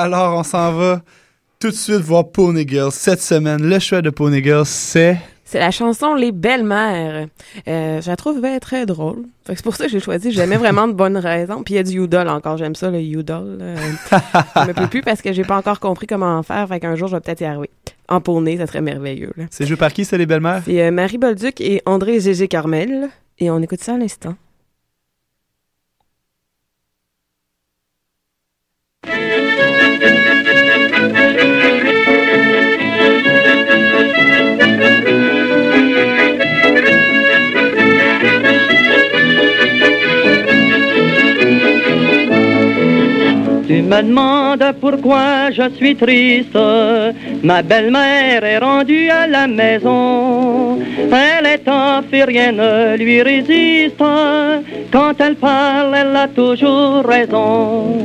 Alors, 0.02 0.38
on 0.38 0.43
s'en 0.43 0.72
va 0.72 1.02
tout 1.60 1.68
de 1.68 1.76
suite 1.76 1.97
voir 1.97 2.30
Pony 2.30 2.66
Girl. 2.66 2.89
Cette 2.89 3.22
semaine, 3.22 3.62
le 3.62 3.80
choix 3.80 4.02
de 4.02 4.10
Pony 4.10 4.41
Girl, 4.41 4.66
c'est... 4.66 5.18
C'est 5.43 5.60
la 5.60 5.72
chanson 5.72 6.14
Les 6.14 6.32
Belles-Mères. 6.32 7.28
Euh, 7.68 8.02
je 8.02 8.08
la 8.10 8.16
trouve 8.16 8.39
bien 8.41 8.60
très 8.60 8.86
drôle. 8.86 9.26
C'est 9.45 9.62
pour 9.62 9.76
ça 9.76 9.88
que 9.88 9.91
j'ai 9.91 10.00
choisi. 10.00 10.32
J'aimais 10.32 10.56
vraiment 10.56 10.88
de 10.88 10.93
bonnes 10.93 11.18
raisons. 11.18 11.64
Puis 11.64 11.74
il 11.74 11.78
y 11.78 11.80
a 11.82 11.84
du 11.84 12.02
Udall 12.02 12.30
encore. 12.30 12.56
J'aime 12.56 12.76
ça, 12.76 12.89
le 12.89 13.02
Udall. 13.02 13.58
Euh, 13.60 13.76
je 14.56 14.68
me 14.68 14.74
peux 14.74 14.88
plus 14.88 15.02
parce 15.02 15.22
que 15.22 15.34
j'ai 15.34 15.43
pas 15.43 15.58
encore 15.58 15.82
compris 15.82 16.08
comment 16.08 16.38
en 16.38 16.43
faire. 16.43 16.66
Fait 16.70 16.80
qu'un 16.80 16.95
jour, 16.95 17.10
je 17.10 17.18
vais 17.18 17.20
peut-être 17.20 17.41
y 17.41 17.45
arriver. 17.45 17.70
En 18.08 18.22
poney, 18.22 18.56
ça 18.58 18.68
serait 18.68 18.80
merveilleux. 18.80 19.34
C'est 19.50 19.66
joué 19.66 19.76
par 19.76 19.91
qui, 19.91 20.06
c'est 20.06 20.18
les 20.18 20.26
belles-mères? 20.26 20.62
C'est 20.64 20.82
euh, 20.82 20.91
Marie 20.91 21.18
Bolduc 21.18 21.60
et 21.60 21.82
André 21.86 22.22
Gégé 22.22 22.47
Carmel. 22.47 23.10
Et 23.38 23.52
on 23.52 23.62
écoute 23.62 23.82
ça 23.82 23.95
à 23.95 23.97
l'instant. 23.97 24.36
Tu 30.00 30.29
me 44.02 44.08
demandes 44.08 44.74
pourquoi 44.80 45.52
je 45.52 45.70
suis 45.76 45.95
triste. 45.95 46.58
Ma 47.43 47.62
belle-mère 47.62 48.43
est 48.43 48.58
rendue 48.58 49.10
à 49.10 49.28
la 49.28 49.47
maison. 49.47 50.80
Elle 50.97 51.45
est 51.45 51.68
en 51.68 52.02
fait, 52.10 52.24
rien 52.24 52.52
ne 52.52 52.97
lui 52.97 53.22
résiste. 53.22 54.04
Quand 54.91 55.14
elle 55.20 55.36
parle, 55.36 55.95
elle 55.95 56.16
a 56.16 56.28
toujours 56.28 57.04
raison. 57.06 57.97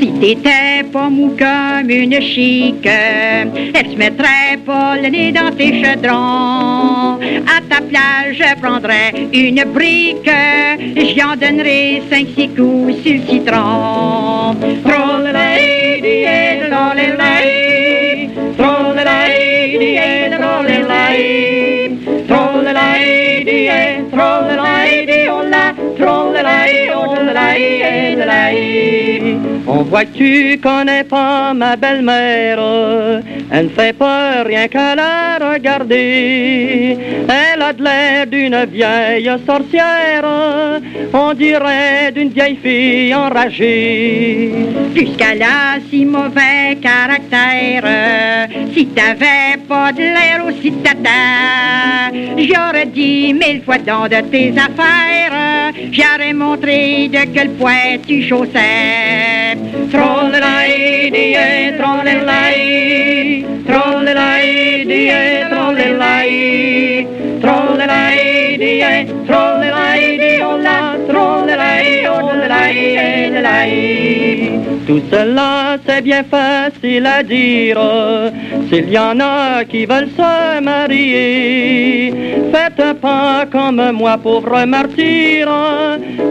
Si 0.00 0.12
t'étais 0.20 0.84
pas 0.92 1.08
mou 1.08 1.36
comme 1.38 1.90
une 1.90 2.20
chic, 2.20 2.84
elle 2.84 3.90
se 3.90 3.96
mettrait 3.96 4.58
pas 4.66 4.96
le 4.96 5.08
nez 5.08 5.32
dans 5.32 5.54
tes 5.56 5.82
chaudrons. 5.82 7.18
Ta 7.68 7.80
place, 7.82 8.32
je 8.32 8.60
prendrais 8.60 9.12
une 9.32 9.62
brique, 9.72 10.30
j'y 10.96 11.22
en 11.22 11.36
donnerais 11.36 12.02
cinq, 12.10 12.26
six 12.34 12.48
coups 12.48 13.02
sur 13.02 13.14
le 13.14 13.20
citron. 13.28 14.56
La, 27.34 28.24
la. 28.26 29.27
On 29.70 29.82
voit 29.82 30.06
que 30.06 30.16
tu 30.16 30.58
connais 30.62 31.04
pas 31.04 31.52
ma 31.52 31.76
belle-mère? 31.76 32.58
Elle 33.50 33.66
ne 33.66 33.68
fait 33.68 33.92
pas 33.92 34.42
rien 34.42 34.66
qu'à 34.66 34.94
la 34.94 35.38
regarder. 35.52 36.96
Elle 37.28 37.60
a 37.60 37.74
de 37.74 37.84
l'air 37.84 38.26
d'une 38.26 38.64
vieille 38.64 39.30
sorcière. 39.46 40.24
On 41.12 41.34
dirait 41.34 42.10
d'une 42.12 42.30
vieille 42.30 42.56
fille 42.56 43.14
enragée. 43.14 44.52
Puisqu'elle 44.94 45.42
a 45.42 45.78
si 45.90 46.06
mauvais 46.06 46.78
caractère, 46.80 48.48
si 48.72 48.86
t'avais 48.86 49.58
pas 49.68 49.92
de 49.92 50.00
l'air 50.00 50.46
aussi 50.46 50.72
tata, 50.72 52.10
j'aurais 52.38 52.86
dit 52.86 53.34
mille 53.34 53.62
fois 53.62 53.78
dans 53.78 54.04
de 54.04 54.20
tes 54.30 54.50
affaires, 54.52 55.17
j'aurais 55.92 56.32
montré 56.32 57.08
de 57.08 57.24
quel 57.34 57.50
poids 57.50 57.98
tu 58.06 58.22
chaussais. 58.22 59.56
Trolley-lady, 59.92 61.34
trolley-lady, 61.78 63.44
trolley-lady, 63.66 65.12
trolley-lady, 65.50 67.06
trolley-lady, 67.40 68.82
trolley-lady, 69.26 70.42
oh 70.42 70.56
la, 70.58 70.96
trolley-lady, 71.08 72.06
oh 72.06 72.32
la, 72.48 73.17
Tout 74.88 75.02
cela, 75.12 75.76
c'est 75.86 76.00
bien 76.00 76.24
facile 76.24 77.06
à 77.06 77.22
dire. 77.22 77.78
S'il 78.70 78.88
y 78.90 78.98
en 78.98 79.20
a 79.20 79.64
qui 79.64 79.84
veulent 79.84 80.08
se 80.16 80.60
marier, 80.62 82.14
faites 82.52 82.98
pas 82.98 83.44
comme 83.52 83.92
moi, 83.92 84.16
pauvre 84.16 84.64
martyr. 84.64 85.46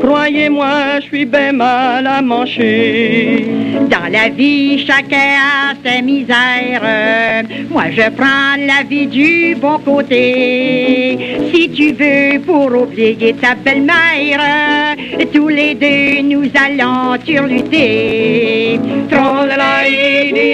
Croyez-moi, 0.02 1.00
je 1.02 1.06
suis 1.06 1.26
bien 1.26 1.52
mal 1.52 2.08
à 2.08 2.22
manger. 2.22 3.46
Dans 3.92 4.12
la 4.12 4.30
vie, 4.30 4.86
chacun 4.86 5.36
a 5.62 5.76
ses 5.86 6.02
misères. 6.02 7.44
Moi, 7.70 7.84
je 7.92 8.10
prends 8.10 8.56
la 8.58 8.84
vie 8.90 9.06
du 9.06 9.56
bon 9.56 9.78
côté. 9.80 11.38
Si 11.54 11.70
tu 11.70 11.94
veux, 11.94 12.40
pour 12.40 12.72
oublier 12.76 13.36
ta 13.40 13.54
belle-mère, 13.54 14.96
tous 15.32 15.48
les 15.48 15.76
deux, 15.76 16.22
nous 16.24 16.50
allons 16.56 16.97
turluter. 17.26 18.80
Trolley-lady, 19.10 20.48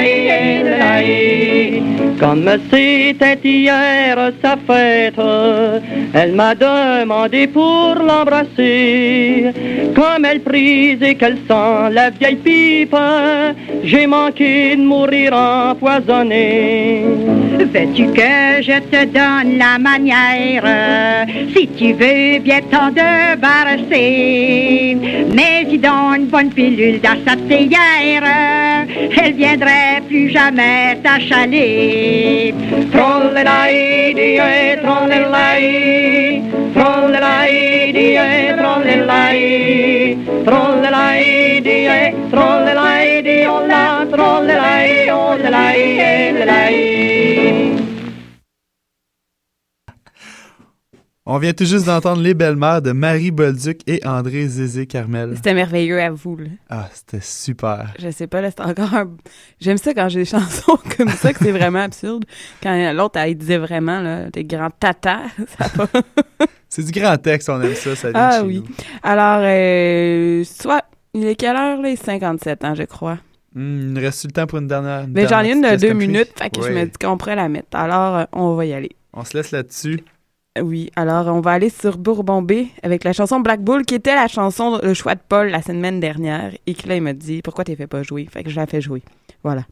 la. 0.79 2.00
Comme 2.21 2.51
c'était 2.71 3.39
hier 3.43 4.33
sa 4.43 4.57
fête, 4.67 5.19
elle 6.13 6.33
m'a 6.33 6.55
demandé 6.55 7.47
pour 7.47 7.95
l'embrasser. 7.95 9.51
Comme 9.95 10.27
elle 10.27 10.41
prise 10.41 11.03
et 11.03 11.15
qu'elle 11.15 11.39
sent 11.49 11.93
la 11.93 12.11
vieille 12.11 12.37
pipe, 12.37 12.95
j'ai 13.85 14.07
manqué 14.07 14.77
de 14.77 14.83
mourir 14.83 15.33
empoisonné. 15.33 17.05
Veux-tu 17.59 18.05
que 18.13 18.61
je 18.61 18.79
te 18.93 19.07
donne 19.07 19.57
la 19.57 19.79
manière? 19.79 21.27
Si 21.57 21.69
tu 21.69 21.95
veux 21.95 22.39
bien 22.41 22.61
t'en 22.71 22.91
débarrasser? 22.91 24.99
Mais 25.35 25.65
dis 25.65 25.79
donc 25.79 26.19
une 26.19 26.27
bonne 26.27 26.51
pilule 26.51 27.01
dans 27.01 27.17
sa 27.27 27.35
théière, 27.37 28.25
elle 29.17 29.33
viendrait 29.33 30.00
plus 30.11 30.29
jamais 30.31 30.99
t'achaler. 31.05 32.53
Trollelai, 32.93 34.13
trollelai, 34.83 36.43
trollelai, 36.75 37.55
trollelai, 38.51 39.33
trollelai, 40.47 42.15
trollelai, 42.33 43.47
olla, 43.47 43.85
trollelai, 44.11 44.91
ollelai, 45.11 45.81
On 51.33 51.39
vient 51.39 51.53
tout 51.53 51.65
juste 51.65 51.87
d'entendre 51.87 52.21
Les 52.23 52.35
Belles-Mères 52.35 52.83
de 52.83 52.91
Marie 52.91 53.31
Bolduc 53.31 53.83
et 53.87 54.05
André 54.05 54.49
Zézé 54.49 54.89
Carmel. 54.89 55.35
C'était 55.37 55.55
merveilleux 55.55 56.01
à 56.01 56.11
vous, 56.11 56.35
là. 56.35 56.47
Ah, 56.69 56.89
c'était 56.93 57.21
super. 57.23 57.95
Je 58.01 58.11
sais 58.11 58.27
pas, 58.27 58.41
là, 58.41 58.51
c'est 58.51 58.61
encore 58.61 58.93
un... 58.93 59.13
J'aime 59.61 59.77
ça 59.77 59.95
quand 59.95 60.09
j'ai 60.09 60.19
des 60.19 60.25
chansons 60.25 60.77
comme 60.97 61.09
ça, 61.11 61.33
que 61.33 61.39
c'est 61.39 61.53
vraiment 61.53 61.83
absurde. 61.83 62.25
Quand 62.61 62.93
l'autre, 62.95 63.21
elle 63.21 63.37
disait 63.37 63.59
vraiment, 63.59 64.01
là, 64.01 64.29
des 64.31 64.43
grands 64.43 64.71
tatas, 64.71 65.21
ça 65.57 65.69
va. 65.77 65.87
C'est 66.69 66.83
du 66.83 66.91
grand 66.91 67.17
texte, 67.17 67.49
on 67.49 67.63
aime 67.63 67.77
ça, 67.77 67.95
ça 67.95 68.11
vient 68.11 68.21
Ah 68.21 68.41
chez 68.41 68.47
oui. 68.47 68.65
nous. 68.67 68.75
Alors, 69.05 69.43
euh, 69.45 70.43
soit... 70.43 70.83
Il 71.15 71.27
est 71.27 71.37
quelle 71.37 71.55
heure, 71.55 71.81
là? 71.81 71.91
Il 71.91 71.93
est 71.93 72.05
57 72.05 72.65
ans, 72.65 72.75
je 72.75 72.83
crois. 72.83 73.19
Hmm, 73.55 73.79
il 73.83 73.93
nous 73.93 74.01
reste 74.01 74.25
le 74.25 74.33
temps 74.33 74.49
pour 74.49 74.59
une 74.59 74.67
dernière. 74.67 75.05
une 75.05 75.13
Mais 75.13 75.29
j'en 75.29 75.43
ai 75.43 75.53
une 75.53 75.63
de 75.63 75.77
deux 75.77 75.93
minutes, 75.93 76.33
fait 76.37 76.51
que 76.51 76.61
je 76.61 76.73
me 76.73 76.87
dis 76.87 76.99
qu'on 77.01 77.17
pourrait 77.17 77.37
la 77.37 77.49
mettre. 77.49 77.69
Alors, 77.77 78.17
euh, 78.17 78.25
on 78.33 78.55
va 78.57 78.67
y 78.67 78.73
aller. 78.73 78.91
On 79.13 79.25
se 79.25 79.37
laisse 79.37 79.53
là-dessus. 79.53 80.01
Oui, 80.63 80.91
alors 80.97 81.27
on 81.29 81.41
va 81.41 81.53
aller 81.53 81.71
sur 81.71 81.97
Bourbon 81.99 82.43
B 82.43 82.53
avec 82.83 83.05
la 83.05 83.13
chanson 83.13 83.41
Black 83.41 83.63
Bull, 83.63 83.85
qui 83.85 83.95
était 83.95 84.15
la 84.15 84.29
chanson, 84.29 84.79
le 84.83 84.95
choix 84.95 85.15
de 85.15 85.21
Paul 85.27 85.49
la 85.49 85.63
semaine 85.63 86.01
dernière, 86.01 86.53
et 86.67 86.75
que 86.75 86.89
là, 86.89 87.01
m'a 87.01 87.13
dit 87.13 87.41
Pourquoi 87.43 87.65
t'es 87.65 87.77
fait 87.77 87.87
pas 87.87 88.03
jouer 88.03 88.27
Fait 88.31 88.45
que 88.45 88.51
je 88.51 88.57
la 88.57 88.67
fais 88.67 88.81
jouer. 88.81 89.03
Voilà. 89.43 89.65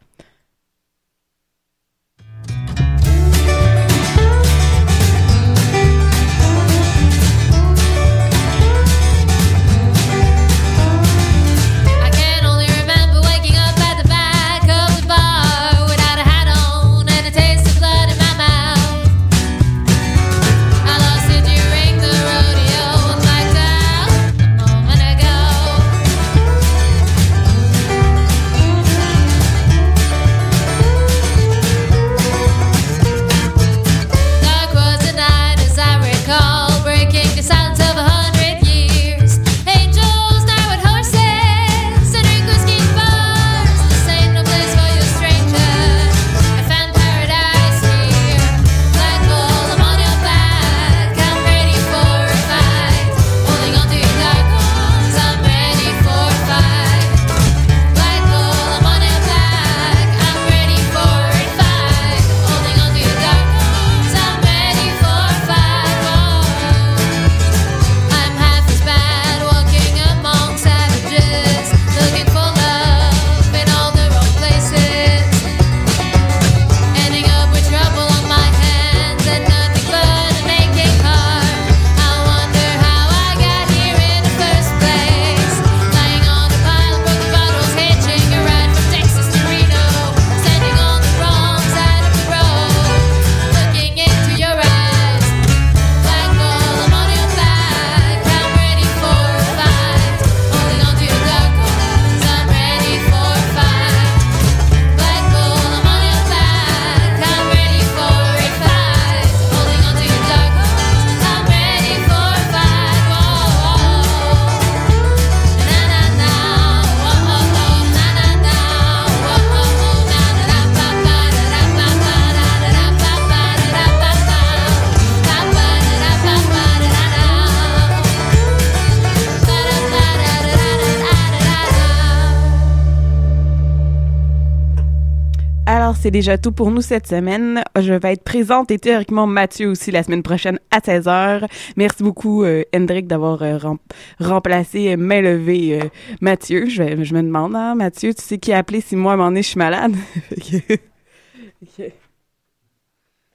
C'est 136.09 136.13
déjà 136.13 136.39
tout 136.39 136.53
pour 136.53 136.71
nous 136.71 136.81
cette 136.81 137.07
semaine. 137.07 137.63
Je 137.79 137.93
vais 137.93 138.15
être 138.15 138.25
présente 138.25 138.71
et 138.71 138.79
théoriquement 138.79 139.27
Mathieu 139.27 139.69
aussi 139.69 139.91
la 139.91 140.03
semaine 140.03 140.23
prochaine 140.23 140.59
à 140.71 140.79
16h. 140.79 141.47
Merci 141.77 142.03
beaucoup, 142.03 142.45
euh, 142.45 142.63
Hendrik, 142.75 143.07
d'avoir 143.07 143.43
euh, 143.43 143.59
rem- 143.59 143.77
remplacé, 144.19 144.93
euh, 144.93 144.97
main 144.97 145.21
levée, 145.21 145.79
euh, 145.83 145.85
Mathieu. 146.23 146.65
Je, 146.67 146.83
vais- 146.83 147.05
je 147.05 147.13
me 147.15 147.21
demande, 147.23 147.55
hein, 147.55 147.75
Mathieu, 147.75 148.15
tu 148.15 148.23
sais 148.23 148.39
qui 148.39 148.55
a 148.55 148.57
appelé 148.57 148.81
si 148.81 148.97
moi, 148.97 149.13
à 149.13 149.15
un 149.17 149.19
moment 149.19 149.29
donné, 149.29 149.43
je 149.43 149.49
suis 149.49 149.59
malade? 149.59 149.93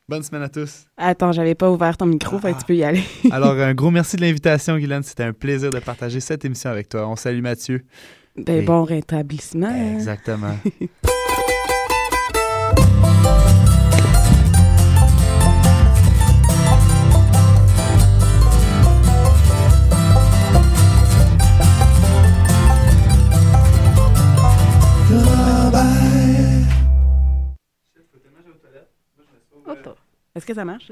Bonne 0.10 0.24
semaine 0.24 0.42
à 0.42 0.50
tous. 0.50 0.86
Attends, 0.98 1.32
j'avais 1.32 1.54
pas 1.54 1.70
ouvert 1.70 1.96
ton 1.96 2.08
micro, 2.08 2.40
fait 2.40 2.54
que 2.54 2.60
tu 2.60 2.66
peux 2.66 2.76
y 2.76 2.84
aller. 2.84 3.04
Alors, 3.30 3.52
un 3.54 3.76
gros 3.76 3.92
merci 3.92 4.16
de 4.16 4.22
l'invitation, 4.22 4.78
Guylaine. 4.80 5.04
C'était 5.04 5.26
un 5.26 5.34
plaisir 5.34 5.70
de 5.70 5.78
partager 5.78 6.20
cette 6.20 6.44
émission 6.44 6.72
avec 6.72 6.90
toi. 6.90 7.08
On 7.08 7.16
salue 7.16 7.42
Mathieu. 7.44 7.84
Ben, 8.36 8.64
Et- 8.64 8.66
bon 8.66 8.84
rétablissement. 8.84 9.70
Exactement. 9.96 10.58
Est-ce 30.36 30.46
que 30.46 30.54
ça 30.54 30.66
marche? 30.66 30.92